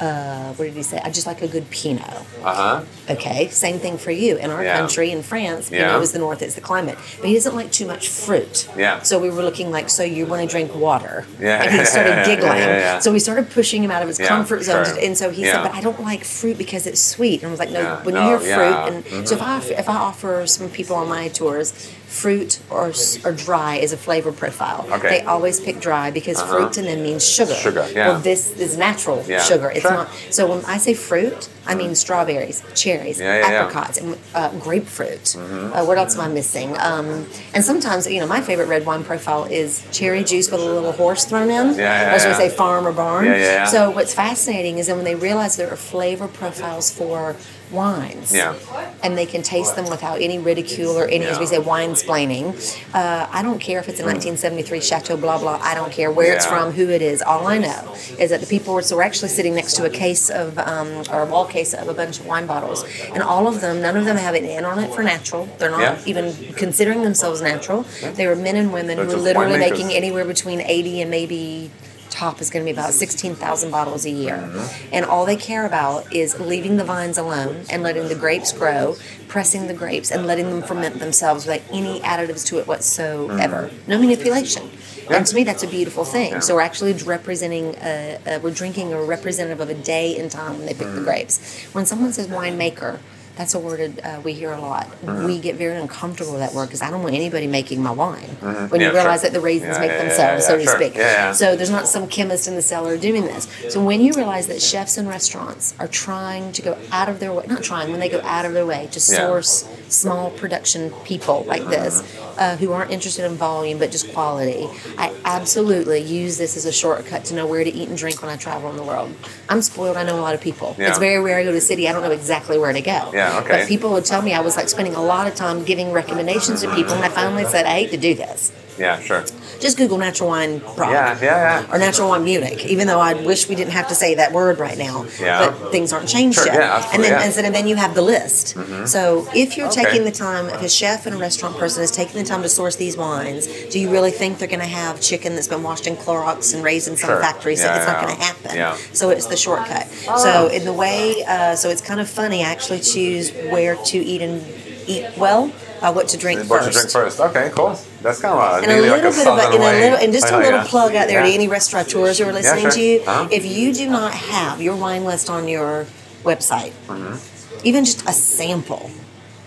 [0.00, 1.00] Uh, what did he say?
[1.04, 2.02] I just like a good Pinot.
[2.42, 2.84] Uh huh.
[3.10, 4.36] Okay, same thing for you.
[4.36, 4.78] In our Yeah.
[4.78, 6.00] country, in France, Pinot Yeah.
[6.00, 6.98] is the north, it's the climate.
[7.20, 8.68] But he doesn't like too much fruit.
[8.76, 9.02] Yeah.
[9.02, 11.24] So we were looking like, so you want to drink water?
[11.40, 11.62] Yeah.
[11.62, 12.58] And he started giggling.
[12.58, 12.98] yeah, yeah.
[12.98, 14.84] So we started pushing him out of his comfort zone.
[14.86, 14.98] sure.
[15.00, 17.42] and so he said, but I don't like fruit because it's sweet.
[17.42, 19.76] And I was like, no, Yeah, when no, you hear fruit, and so if Mhm.
[19.76, 21.72] I if I offer some people on my tours
[22.12, 22.92] fruit or
[23.24, 25.08] or dry as a flavor profile, Okay.
[25.08, 26.52] they always pick dry because Uh-huh.
[26.52, 27.54] fruit to them means sugar.
[27.54, 28.08] Sugar, yeah.
[28.08, 29.68] Well, this is natural Yeah, sugar.
[29.70, 29.90] It's sure.
[29.98, 30.08] not.
[30.30, 33.60] So when I say fruit, I mean strawberries, cherries, Yeah, yeah, yeah.
[33.60, 35.24] apricots, and uh, grapefruit.
[35.24, 35.72] Mm-hmm.
[35.74, 36.68] Uh, what else am I missing?
[36.90, 37.08] Um,
[37.54, 40.92] and sometimes, you know, my favorite red wine profile is cherry juice with a little
[41.02, 41.66] horse thrown in.
[41.78, 43.24] yeah, Or should we say farm or barn?
[43.24, 43.64] Yeah, yeah, yeah.
[43.76, 47.36] So what's fascinating is that when they realize there are flavor profiles for
[47.72, 48.54] wines, Yeah.
[49.02, 52.54] and they can taste them without any ridicule or any, as we say, wine splaining.
[52.94, 55.58] Uh, I don't care if it's a 1973 Chateau blah blah.
[55.62, 57.22] I don't care where it's from, who it is.
[57.22, 59.90] All I know is that the people were so we're actually sitting next to a
[59.90, 63.48] case of um, or a wall case of a bunch of wine bottles, and all
[63.48, 65.48] of them, none of them have an N on it for natural.
[65.58, 65.98] They're not Yeah.
[66.06, 67.84] even considering themselves natural.
[68.14, 71.70] They were men and women They're who just literally making anywhere between 80 and maybe
[72.12, 74.36] top is going to be about 16,000 bottles a year.
[74.36, 74.94] Mm-hmm.
[74.94, 78.96] And all they care about is leaving the vines alone and letting the grapes grow,
[79.26, 83.70] pressing the grapes and letting them ferment themselves without any additives to it whatsoever.
[83.88, 84.64] No manipulation.
[84.64, 85.10] Mm-hmm.
[85.10, 85.16] Yeah.
[85.16, 86.32] And to me, that's a beautiful thing.
[86.32, 86.38] Yeah.
[86.40, 90.58] So we're actually representing, a, a, we're drinking a representative of a day in time
[90.58, 90.94] when they pick Mm.
[90.96, 91.64] the grapes.
[91.72, 92.98] When someone says winemaker,
[93.36, 94.86] that's a word uh, we hear a lot.
[95.02, 95.24] Mm-hmm.
[95.26, 98.20] We get very uncomfortable with that word because I don't want anybody making my wine.
[98.22, 98.74] When Mm-hmm.
[98.76, 99.30] Yeah, you realize sure.
[99.30, 100.76] that the raisins Yeah, make yeah, themselves, so to sure.
[100.76, 100.94] speak.
[101.34, 103.48] So there's not some chemist in the cellar doing this.
[103.70, 107.32] So when you realize that chefs and restaurants are trying to go out of their
[107.32, 111.44] way, not trying, when they go out of their way to source small production people
[111.46, 112.02] like this
[112.38, 114.66] uh, who aren't interested in volume but just quality,
[114.98, 118.30] I absolutely use this as a shortcut to know where to eat and drink when
[118.30, 119.14] I travel in the world.
[119.48, 119.96] I'm spoiled.
[119.96, 120.74] I know a lot of people.
[120.78, 121.88] It's very rare I go to a city.
[121.88, 123.10] I don't know exactly where to go.
[123.22, 123.60] Yeah, okay.
[123.60, 126.62] But people would tell me I was like spending a lot of time giving recommendations
[126.62, 128.52] to people, and I finally said, I hate to do this.
[128.78, 129.22] Yeah, sure.
[129.60, 130.60] Just Google natural wine.
[130.78, 131.72] Yeah, yeah, yeah.
[131.74, 134.58] Or natural wine Munich, even though I wish we didn't have to say that word
[134.58, 135.04] right now.
[135.20, 135.50] Yeah.
[135.50, 136.54] But things aren't changed Sure, yet.
[136.54, 137.24] yeah, absolutely, and then yeah.
[137.26, 138.56] and so then you have the list.
[138.86, 139.84] So if you're Okay.
[139.84, 142.48] taking the time, if a chef and a restaurant person is taking the time to
[142.48, 145.86] source these wines, do you really think they're going to have chicken that's been washed
[145.86, 147.20] in Clorox and raised in some Sure.
[147.20, 147.56] factory?
[147.56, 148.56] So Yeah, it's not going to happen.
[148.56, 148.76] yeah.
[148.94, 149.86] So it's the shortcut.
[150.18, 152.42] So in the way, uh, so it's kind of funny.
[152.42, 154.42] I actually choose where to eat and
[154.86, 155.52] eat well
[155.82, 156.72] by what to drink What first.
[156.72, 157.20] to drink first?
[157.20, 157.76] Okay, cool.
[158.02, 159.64] That's kind of a, And a little like a bit of a, southern in a
[159.64, 160.66] little, and just a little yeah.
[160.66, 161.26] plug out there Yeah.
[161.28, 162.70] to any restaurateurs who are listening sure.
[162.70, 163.00] to you.
[163.00, 163.28] Uh-huh.
[163.30, 165.86] If you do not have your wine list on your
[166.22, 167.66] website, Mm-hmm.
[167.66, 168.90] even just a sample,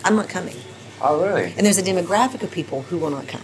[0.03, 0.57] I'm not coming.
[1.01, 1.53] Oh, really?
[1.57, 3.41] And there's a demographic of people who will not come.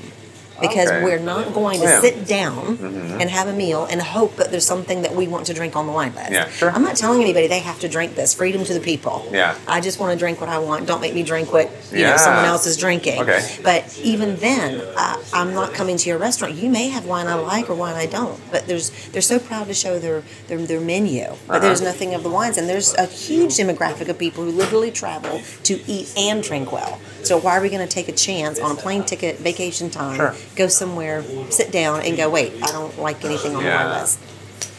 [0.61, 1.03] Because Okay.
[1.03, 1.91] we're not going to Yeah.
[1.93, 2.01] Mm-hmm.
[2.01, 5.53] sit down and have a meal and hope that there's something that we want to
[5.53, 6.31] drink on the wine list.
[6.31, 6.71] Yeah, sure.
[6.71, 8.33] I'm not telling anybody they have to drink this.
[8.33, 9.27] Freedom to the people.
[9.31, 9.55] Yeah.
[9.67, 10.85] I just want to drink what I want.
[10.87, 12.11] Don't make me drink what you Yeah.
[12.11, 13.21] know someone else is drinking.
[13.21, 13.41] Okay.
[13.63, 16.55] But even then, I, I'm not coming to your restaurant.
[16.55, 18.39] You may have wine I like or wine I don't.
[18.51, 21.25] But there's they're so proud to show their their, their menu.
[21.47, 21.59] But Uh-huh.
[21.59, 25.41] there's nothing of the wines, and there's a huge demographic of people who literally travel
[25.63, 26.99] to eat and drink well.
[27.23, 30.15] So why are we going to take a chance on a plane ticket, vacation time,
[30.17, 30.35] Sure.
[30.55, 33.83] Go somewhere, sit down, and go, wait, I don't like anything on Yeah.
[33.83, 34.19] my list.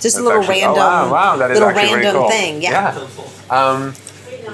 [0.01, 2.31] Just a little actually- random, oh, wow, wow, little random cool.
[2.31, 2.63] thing.
[2.63, 2.99] Yeah.
[3.51, 3.95] Um,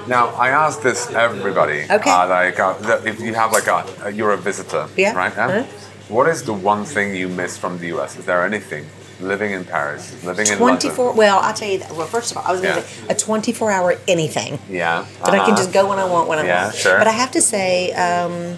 [0.07, 1.85] now I ask this everybody.
[1.89, 2.09] Okay.
[2.11, 4.87] Uh, like, uh, if you have like a, uh, you're a visitor.
[4.95, 5.13] Yeah.
[5.15, 5.35] Right.
[5.37, 5.63] Uh-huh.
[6.07, 8.17] What is the one thing you miss from the U.S.?
[8.17, 8.85] Is there anything?
[9.21, 11.17] Living in Paris, living in 24 London.
[11.17, 12.85] well i'll tell you that well first of all i was going to Yeah.
[12.87, 15.03] say a 24 hour anything Yeah.
[15.25, 15.57] that i can uh-huh.
[15.57, 16.97] just go when i want when i Yeah, want sure.
[16.97, 18.57] but i have to say um,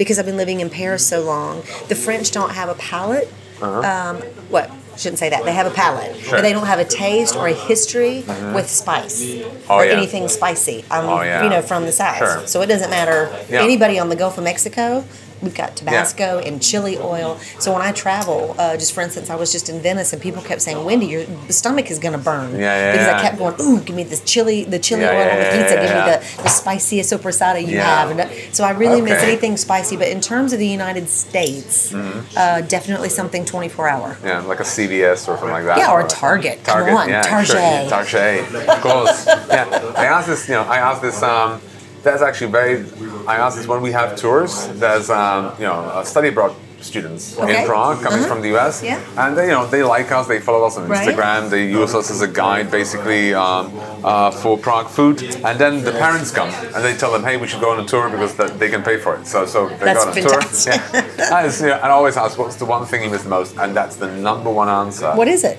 [0.00, 3.28] because i've been living in paris so long the french don't have a palate
[3.62, 4.16] um,
[4.54, 6.20] what shouldn't say that they have a palate Uh-huh.
[6.22, 6.32] Sure.
[6.38, 8.16] but they don't have a taste or a history
[8.56, 9.22] with spice
[9.68, 9.92] Oh, or yeah.
[9.92, 11.44] anything spicy um, Oh, yeah.
[11.44, 12.46] you know from the south Sure.
[12.46, 13.20] so it doesn't matter
[13.50, 13.62] Yeah.
[13.62, 15.04] anybody on the gulf of mexico
[15.42, 17.38] We've got Tabasco and chili oil.
[17.58, 20.42] So when I travel, uh, just for instance, I was just in Venice and people
[20.42, 23.54] kept saying, "Wendy, your stomach is going to burn." Yeah, yeah, Because I kept going,
[23.60, 25.74] "Ooh, give me this chili, the chili Yeah, oil yeah, on the pizza.
[25.76, 26.04] yeah, give yeah.
[26.20, 27.84] me the, the spiciest soppressata you Yeah.
[28.06, 29.96] have." And so I really miss anything spicy.
[29.96, 32.36] But in terms of the United States, Mm-hmm.
[32.36, 34.16] uh, definitely something 24 hour.
[34.24, 35.78] Yeah, like a CVS or something like that.
[35.78, 36.64] Yeah, or like- Target.
[36.64, 37.46] Come Target, on, yeah, Target.
[37.50, 37.88] Sure.
[37.88, 39.26] Target, of course.
[39.26, 40.48] yeah, I asked this.
[40.48, 41.22] You know, I asked this.
[41.22, 41.60] Um,
[42.02, 42.84] that's actually very.
[43.26, 44.68] I asked this when we have tours.
[44.82, 47.60] There's, um, you know, uh, study abroad students Okay.
[47.60, 48.28] in Prague coming Uh-huh.
[48.28, 48.98] from the US, Yeah.
[49.18, 50.26] and they, you know, they like us.
[50.26, 51.06] They follow us on Right.
[51.08, 51.50] Instagram.
[51.50, 53.70] They use us as a guide, basically, um,
[54.02, 55.16] uh, for Prague food.
[55.44, 57.84] And then the parents come and they tell them, "Hey, we should go on a
[57.92, 60.22] tour because that they can pay for it." So, so they That's go on a
[60.22, 60.72] fantastic.
[60.72, 61.02] tour.
[61.18, 61.36] Yeah.
[61.44, 63.52] And, you know, and I always ask, "What's the one thing you miss the most?"
[63.58, 65.10] And that's the number one answer.
[65.20, 65.58] What is it?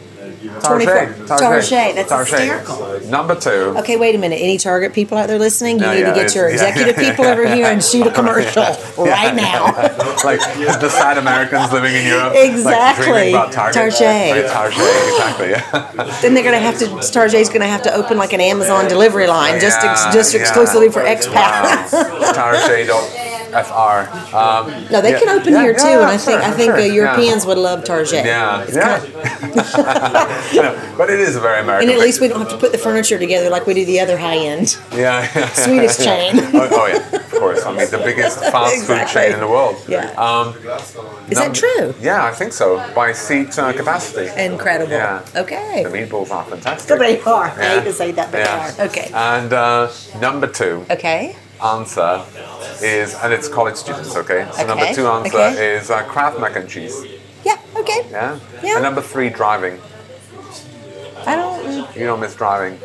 [0.62, 1.28] Target.
[1.28, 1.96] Target.
[1.96, 3.00] That's hysterical.
[3.10, 3.76] Number two.
[3.80, 4.36] Okay, wait a minute.
[4.42, 5.80] Any Target people out there listening?
[5.80, 8.12] You Yeah, need yeah, to get your executive yeah, people over here and shoot a
[8.12, 8.64] commercial
[8.98, 9.66] right now.
[10.24, 12.34] like the sad Americans living in Europe.
[12.36, 13.06] Exactly.
[13.08, 13.74] Like dreaming about Target.
[13.76, 14.02] Target.
[14.02, 14.78] Right, Target,
[15.08, 16.20] exactly, yeah.
[16.22, 17.12] Then they're gonna have to.
[17.12, 20.42] Target's gonna have to open like an Amazon delivery line just ex, Yeah, just yeah.
[20.42, 21.92] exclusively for expats.
[21.94, 23.30] Wow.
[23.52, 24.36] Target.fr.
[24.36, 26.66] Um, No, they yeah, can open yeah, here too, yeah, and I think I think
[26.72, 26.93] sure, uh, yeah.
[26.93, 28.26] Europeans would love Target.
[28.26, 28.99] Yeah, It's yeah.
[28.99, 29.12] kind
[30.56, 31.89] No, but it is a very American.
[31.89, 33.99] and at least we don't have to put the furniture together like we do the
[33.99, 35.47] other high end Yeah, yeah.
[35.66, 36.34] Swedish chain.
[36.54, 37.66] oh, oh yeah, of course.
[37.66, 39.76] I mean, the biggest fast food chain in the world.
[39.88, 40.12] Yeah.
[40.18, 40.56] Um,
[41.30, 41.93] Is that true?
[42.02, 42.78] Yeah, I think so.
[42.95, 44.30] By seat uh, capacity.
[44.41, 44.91] Incredible.
[44.91, 45.22] Yeah.
[45.36, 45.84] Okay.
[45.84, 46.88] The meatballs are fantastic.
[46.89, 47.45] So they are.
[47.49, 47.76] I Yeah.
[47.76, 48.72] hate to say that, but Yeah.
[48.72, 48.88] they are.
[48.88, 49.12] Okay.
[49.14, 49.89] And uh,
[50.20, 51.36] number two Okay.
[51.64, 52.24] Answer
[52.82, 54.47] is, and it's college students, okay?
[54.53, 55.76] So number two answer okay.
[55.76, 57.05] is uh, Kraft mac and cheese.
[57.45, 57.57] Yeah.
[57.76, 58.07] Okay.
[58.09, 58.39] Yeah?
[58.64, 58.76] Yeah.
[58.76, 59.80] And number three, driving.
[61.26, 61.95] I don't.
[61.95, 62.80] You don't miss driving.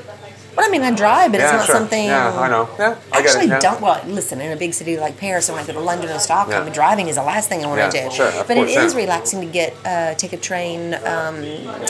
[0.56, 1.74] Well, I mean, I drive, but yeah, it's not sure.
[1.76, 2.06] something.
[2.06, 2.68] Yeah, I know.
[2.78, 3.48] Yeah, I get Actually, it.
[3.50, 3.58] Yeah.
[3.60, 3.80] don't.
[3.82, 6.66] Well, listen, in a big city like Paris, when I go to London or Stockholm,
[6.66, 6.72] Yeah.
[6.72, 8.10] driving is the last thing I want to do.
[8.10, 10.94] sure, of but course, it is relaxing to get uh, take a train.
[11.04, 11.44] Um,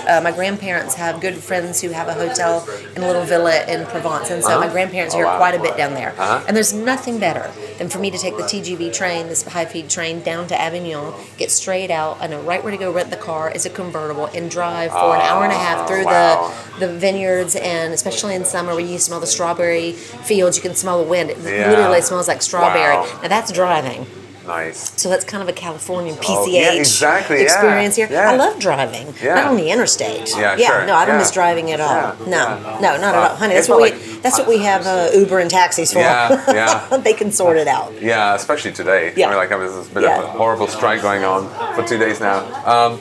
[0.09, 3.87] uh, my grandparents have good friends who have a hotel in a little villa in
[3.87, 4.61] Provence, and so Uh-huh.
[4.67, 5.39] my grandparents Oh, are here wow.
[5.39, 6.13] quite a bit down there.
[6.19, 6.41] Uh-huh.
[6.49, 9.89] And there's nothing better than for me to take the TGV train, this high speed
[9.89, 12.17] train, down to Avignon, get straight out.
[12.21, 13.51] I know right where to go rent the car.
[13.55, 16.53] It's a convertible and drive for an hour and a half through Oh, wow.
[16.81, 20.75] the the vineyards, and especially in summer where you smell the strawberry fields, you can
[20.75, 21.29] smell the wind.
[21.31, 21.69] It Yeah.
[21.71, 22.97] literally smells like strawberry.
[22.97, 23.21] Wow.
[23.23, 24.07] Now that's driving.
[24.47, 24.93] Nice.
[24.97, 28.09] So that's kind of a Californian PCH Oh, yeah, exactly, yeah, experience here.
[28.09, 28.31] yeah.
[28.31, 29.35] I love driving, Yeah.
[29.35, 30.29] not on the interstate.
[30.39, 31.19] Yeah, sure, no, I don't yeah.
[31.19, 31.97] miss driving at all.
[31.97, 32.79] Yeah, no, yeah.
[32.81, 33.55] no, not at Uh, all, honey.
[33.57, 33.91] That's what we.
[33.91, 35.99] Like, that's what we have uh, Uber and taxis for.
[35.99, 36.97] Yeah, yeah.
[37.07, 37.91] they can sort it out.
[38.01, 39.13] Yeah, especially today.
[39.17, 39.27] Yeah.
[39.27, 40.23] I mean, like, I mean, there's been Yeah.
[40.23, 41.41] a horrible strike going on
[41.75, 42.39] for two days now.
[42.75, 42.93] Um,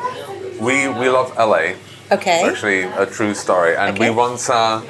[0.59, 1.63] we we love LA.
[2.11, 2.39] Okay.
[2.41, 3.75] It's actually a true story.
[3.77, 4.15] And we Okay.
[4.25, 4.81] once uh,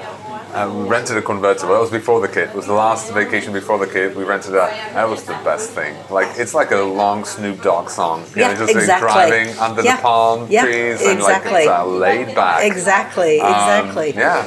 [0.56, 1.76] um, rented a convertible.
[1.76, 2.50] It was before the kid.
[2.50, 4.16] It was the last vacation before the kid.
[4.16, 4.66] We rented a.
[4.94, 5.94] That was the best thing.
[6.10, 8.24] Like it's like a long Snoop Dogg song.
[8.36, 9.08] You Yeah, know, just like exactly.
[9.12, 11.52] driving under Yeah, the palm yeah, trees and exactly.
[11.52, 12.64] like it's uh, laid back.
[12.72, 13.40] Exactly.
[13.42, 14.14] Um, Exactly.
[14.16, 14.44] yeah,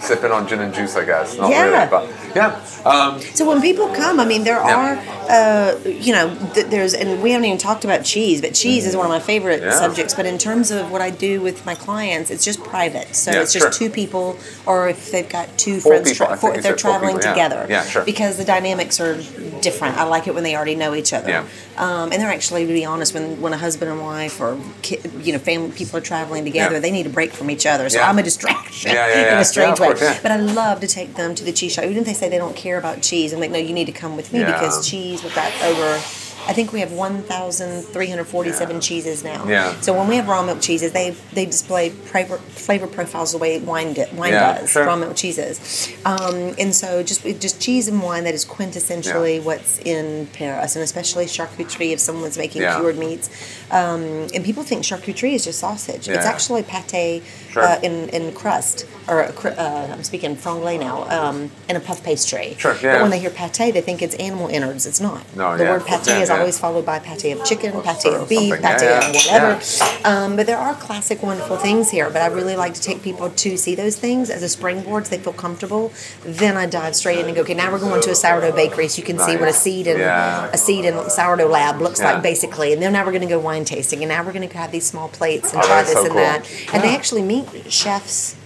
[0.00, 1.36] sipping on gin and juice, I guess.
[1.38, 1.64] Not Yeah.
[1.64, 2.60] really, but yeah.
[2.84, 4.98] Um, So when people come, I mean, there are,
[5.28, 8.94] uh, you know, th- there's, and we haven't even talked about cheese, but cheese is
[8.96, 10.14] one of my favorite subjects.
[10.14, 13.14] But in terms of what I do with my clients, it's just private.
[13.16, 13.70] So it's just sure.
[13.72, 14.36] two people,
[14.66, 17.48] or if they've got two Four friends, people, tra- four, if they're traveling people, yeah.
[17.48, 17.66] together.
[17.68, 18.04] Yeah, sure.
[18.04, 19.16] Because the dynamics are
[19.60, 19.96] different.
[19.96, 21.28] I like it when they already know each other.
[21.28, 21.46] Yeah.
[21.76, 25.00] Um, and they're actually, to be honest, when when a husband and wife or ki-
[25.20, 26.80] you know family people are traveling together, Yeah.
[26.80, 27.88] they need a break from each other.
[27.88, 28.00] So.
[28.00, 29.88] I'm a distraction in a strange way.
[29.94, 30.20] course.
[30.20, 31.84] But I love to take them to the cheese shop.
[31.84, 33.92] Even if they say they don't care about cheese, I'm like, no, you need to
[33.92, 36.00] come with me because cheese, with that over,
[36.48, 39.46] I think we have 1,347 cheeses now.
[39.46, 39.78] Yeah.
[39.80, 43.58] So when we have raw milk cheeses, they they display flavor, flavor profiles the way
[43.58, 44.86] wine, di- wine Yeah, does, sure.
[44.86, 45.92] raw milk cheeses.
[46.04, 49.42] Um, and so just just cheese and wine that is quintessentially Yeah.
[49.42, 52.78] what's in Paris, and especially charcuterie if someone's making Yeah.
[52.78, 53.28] cured meats.
[53.70, 56.08] Um, and people think charcuterie is just sausage.
[56.08, 57.62] It's actually pate Sure.
[57.62, 62.54] uh, in, in crust, or uh, I'm speaking franglais now, um, in a puff pastry.
[62.58, 62.94] Sure, Yeah.
[62.94, 64.84] But when they hear pate, they think it's animal innards.
[64.86, 65.22] It's not.
[65.34, 66.40] No, the yeah, word pate yeah, is yeah.
[66.40, 68.62] Always followed by pate of chicken, pate or of beef, something.
[68.62, 70.08] pate Yeah, of whatever.
[70.08, 72.08] Um, but there are classic, wonderful things here.
[72.10, 75.16] But I really like to take people to see those things as a springboard so
[75.16, 75.92] they feel comfortable.
[76.22, 78.88] Then I dive straight in and go, okay, now we're going to a sourdough bakery
[78.88, 82.22] so you can see what a seed and a seed and sourdough lab looks like
[82.22, 82.72] basically.
[82.72, 84.72] And then now we're going to go wine tasting, and now we're going to have
[84.72, 86.16] these small plates and Oh, try this so and cool.
[86.16, 86.48] that.
[86.72, 88.36] And they actually meet chefs.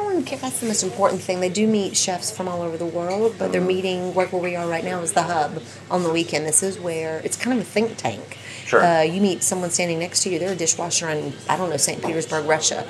[0.00, 0.38] I don't care.
[0.38, 1.40] That's the most important thing.
[1.40, 4.56] They do meet chefs from all over the world, but they're meeting where, where we
[4.56, 6.46] are right now is the hub on the weekend.
[6.46, 8.38] This is where it's kind of a think tank.
[8.68, 8.84] Sure.
[8.84, 10.38] Uh, you meet someone standing next to you.
[10.38, 12.02] They're a dishwasher in I don't know St.
[12.04, 12.84] Petersburg, Russia.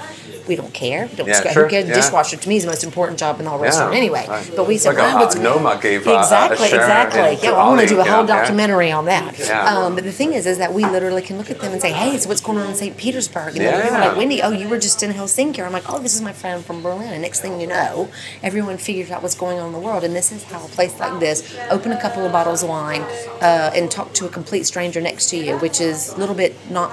[0.48, 1.06] We don't care.
[1.10, 1.52] We don't Yeah, care.
[1.52, 1.88] sure, Who cares?
[1.88, 1.94] yeah.
[1.94, 4.24] Dishwasher to me is the most important job in the whole restaurant anyway.
[4.28, 4.50] right.
[4.56, 7.38] But we said, like a- what's Noma gave, uh, exactly, exactly.
[7.42, 8.36] Yeah, well, I want to do a whole yeah.
[8.40, 9.38] documentary on that.
[9.38, 9.62] Yeah.
[9.76, 11.92] Um, but the thing is, is that we literally can look at them and say,
[11.92, 12.96] "Hey, so what's going on in St.
[12.96, 14.08] Petersburg?" And then people are Yeah.
[14.08, 16.64] like, "Wendy, oh, you were just in Helsinki." I'm like, "Oh, this is my friend
[16.64, 18.08] from Berlin." And next thing you know,
[18.42, 20.02] everyone figures out what's going on in the world.
[20.02, 23.02] And this is how a place like this, open a couple of bottles of wine,
[23.42, 26.56] uh, and talk to a complete stranger next to you, which is a little bit
[26.70, 26.90] not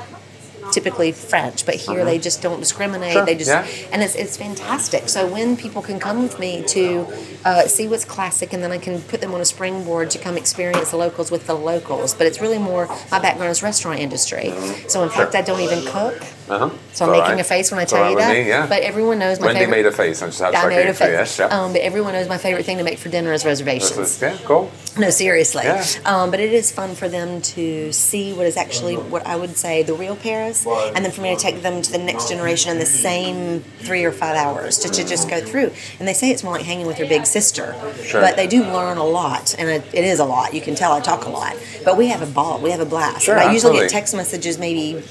[0.75, 3.13] typically French, but here they just don't discriminate.
[3.13, 3.65] Sure, They just yeah.
[3.91, 5.09] and it's, it's fantastic.
[5.09, 7.07] So when people can come with me to
[7.45, 10.37] uh, see what's classic, and then I can put them on a springboard to come
[10.37, 12.13] experience the locals with the locals.
[12.13, 14.51] But it's really more my background is restaurant industry.
[14.87, 16.21] So in fact, I don't even cook.
[16.47, 16.69] Uh-huh.
[16.93, 17.39] So I'm making right.
[17.39, 18.31] a face when I tell you that.
[18.31, 18.67] me, yeah.
[18.67, 19.77] But everyone knows my Wendy favorite.
[19.77, 20.21] made a face.
[20.21, 21.09] I just I like made a face.
[21.09, 21.45] Yes, yeah.
[21.45, 23.97] Um, but everyone knows my favorite thing to make for dinner is reservations.
[23.97, 24.69] is- yeah, cool.
[24.97, 25.63] No, seriously.
[25.65, 25.83] Yeah.
[26.05, 29.57] Um, but it is fun for them to see what is actually what I would
[29.57, 32.71] say the real Paris, and then for me to take them to the next generation
[32.71, 35.71] in the same three or five hours to, to just go through.
[35.99, 38.21] And they say it's more like hanging with your big sister, Sure.
[38.21, 40.53] but they do learn a lot, and it, it is a lot.
[40.53, 42.85] You can tell I talk a lot, but we have a ball, we have a
[42.85, 43.23] blast.
[43.25, 43.79] Sure, I usually absolutely.
[43.81, 45.03] get text messages maybe.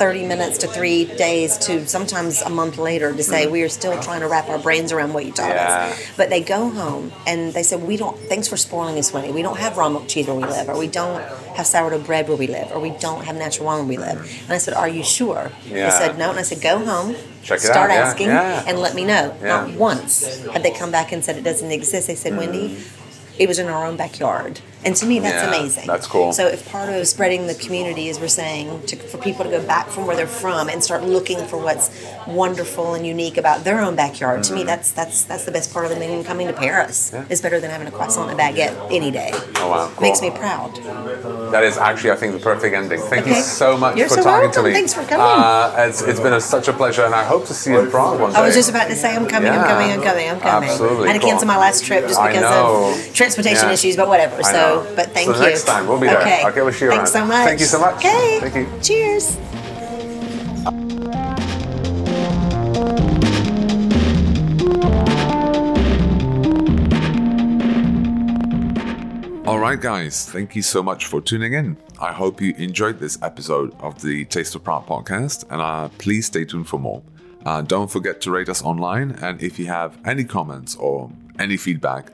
[0.00, 3.52] 30 minutes to three days to sometimes a month later to say mm-hmm.
[3.52, 5.92] we are still trying to wrap our brains around what you taught Yeah.
[5.92, 6.12] us.
[6.16, 9.30] But they go home and they said, We don't, thanks for spoiling us, Wendy.
[9.30, 11.20] We don't have raw milk cheese where we live, or we don't
[11.54, 14.16] have sourdough bread where we live, or we don't have natural wine where we live.
[14.16, 14.44] Mm-hmm.
[14.44, 15.52] And I said, Are you sure?
[15.66, 15.90] Yeah.
[15.90, 16.30] They said, No.
[16.30, 18.64] And I said, Go home, Check it start out, yeah, asking, yeah.
[18.66, 19.36] and let me know.
[19.42, 22.06] Not once had they come back and said it doesn't exist.
[22.06, 23.34] They said, Wendy, mm-hmm.
[23.38, 24.62] it was in our own backyard.
[24.84, 25.42] And to me, that's.
[25.42, 25.86] Yeah, amazing.
[25.86, 26.32] that's cool.
[26.32, 29.64] So if part of spreading the community, as we're saying, to, for people to go
[29.66, 31.90] back from where they're from and start looking for what's
[32.26, 35.84] wonderful and unique about their own backyard, to me, that's that's that's the best part
[35.84, 37.10] of them even coming to Paris.
[37.10, 37.16] Mm-hmm.
[37.16, 37.26] Yeah.
[37.30, 39.30] It's better than having a croissant and a baguette any day.
[39.32, 40.02] Oh, wow, cool.
[40.02, 40.74] Makes me proud.
[41.52, 43.00] That is actually, I think, the perfect ending.
[43.00, 44.62] Thank you so much You're for so talking welcome.
[44.64, 44.72] to me.
[44.74, 45.20] Thanks for coming.
[45.20, 47.90] Uh, it's, it's been a, such a pleasure, and I hope to see you in
[47.90, 48.38] Prague one day.
[48.38, 50.70] I was just about to say, I'm coming, I'm coming, I'm coming, I'm coming.
[50.70, 53.74] Absolutely, I had to cancel my last trip just because of transportation Yeah.
[53.74, 54.36] issues, but whatever.
[54.36, 54.92] I So, know.
[54.96, 55.38] but thank So you.
[55.38, 56.20] the next time, we'll be there.
[56.20, 56.42] Okay.
[56.42, 57.26] I'll get with you Thanks around.
[57.26, 57.44] so much.
[57.46, 57.96] Thank you so much.
[57.96, 58.40] Okay.
[58.40, 58.80] Thank you.
[58.82, 59.36] Cheers.
[69.46, 71.76] Alright, guys, thank you so much for tuning in.
[72.00, 76.26] I hope you enjoyed this episode of the Taste of Prague podcast, and uh, please
[76.26, 77.02] stay tuned for more.
[77.44, 81.56] Uh, don't forget to rate us online, and if you have any comments or any
[81.56, 82.10] feedback,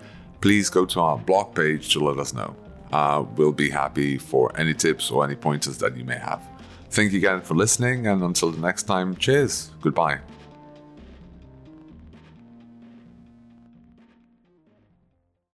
[0.47, 2.55] please go to our blog page to let us know.
[2.92, 6.40] Uh, we'll be happy for any tips or any pointers that you may have.
[6.90, 9.72] Thank you again for listening, and until the next time, cheers.
[9.80, 10.20] Goodbye.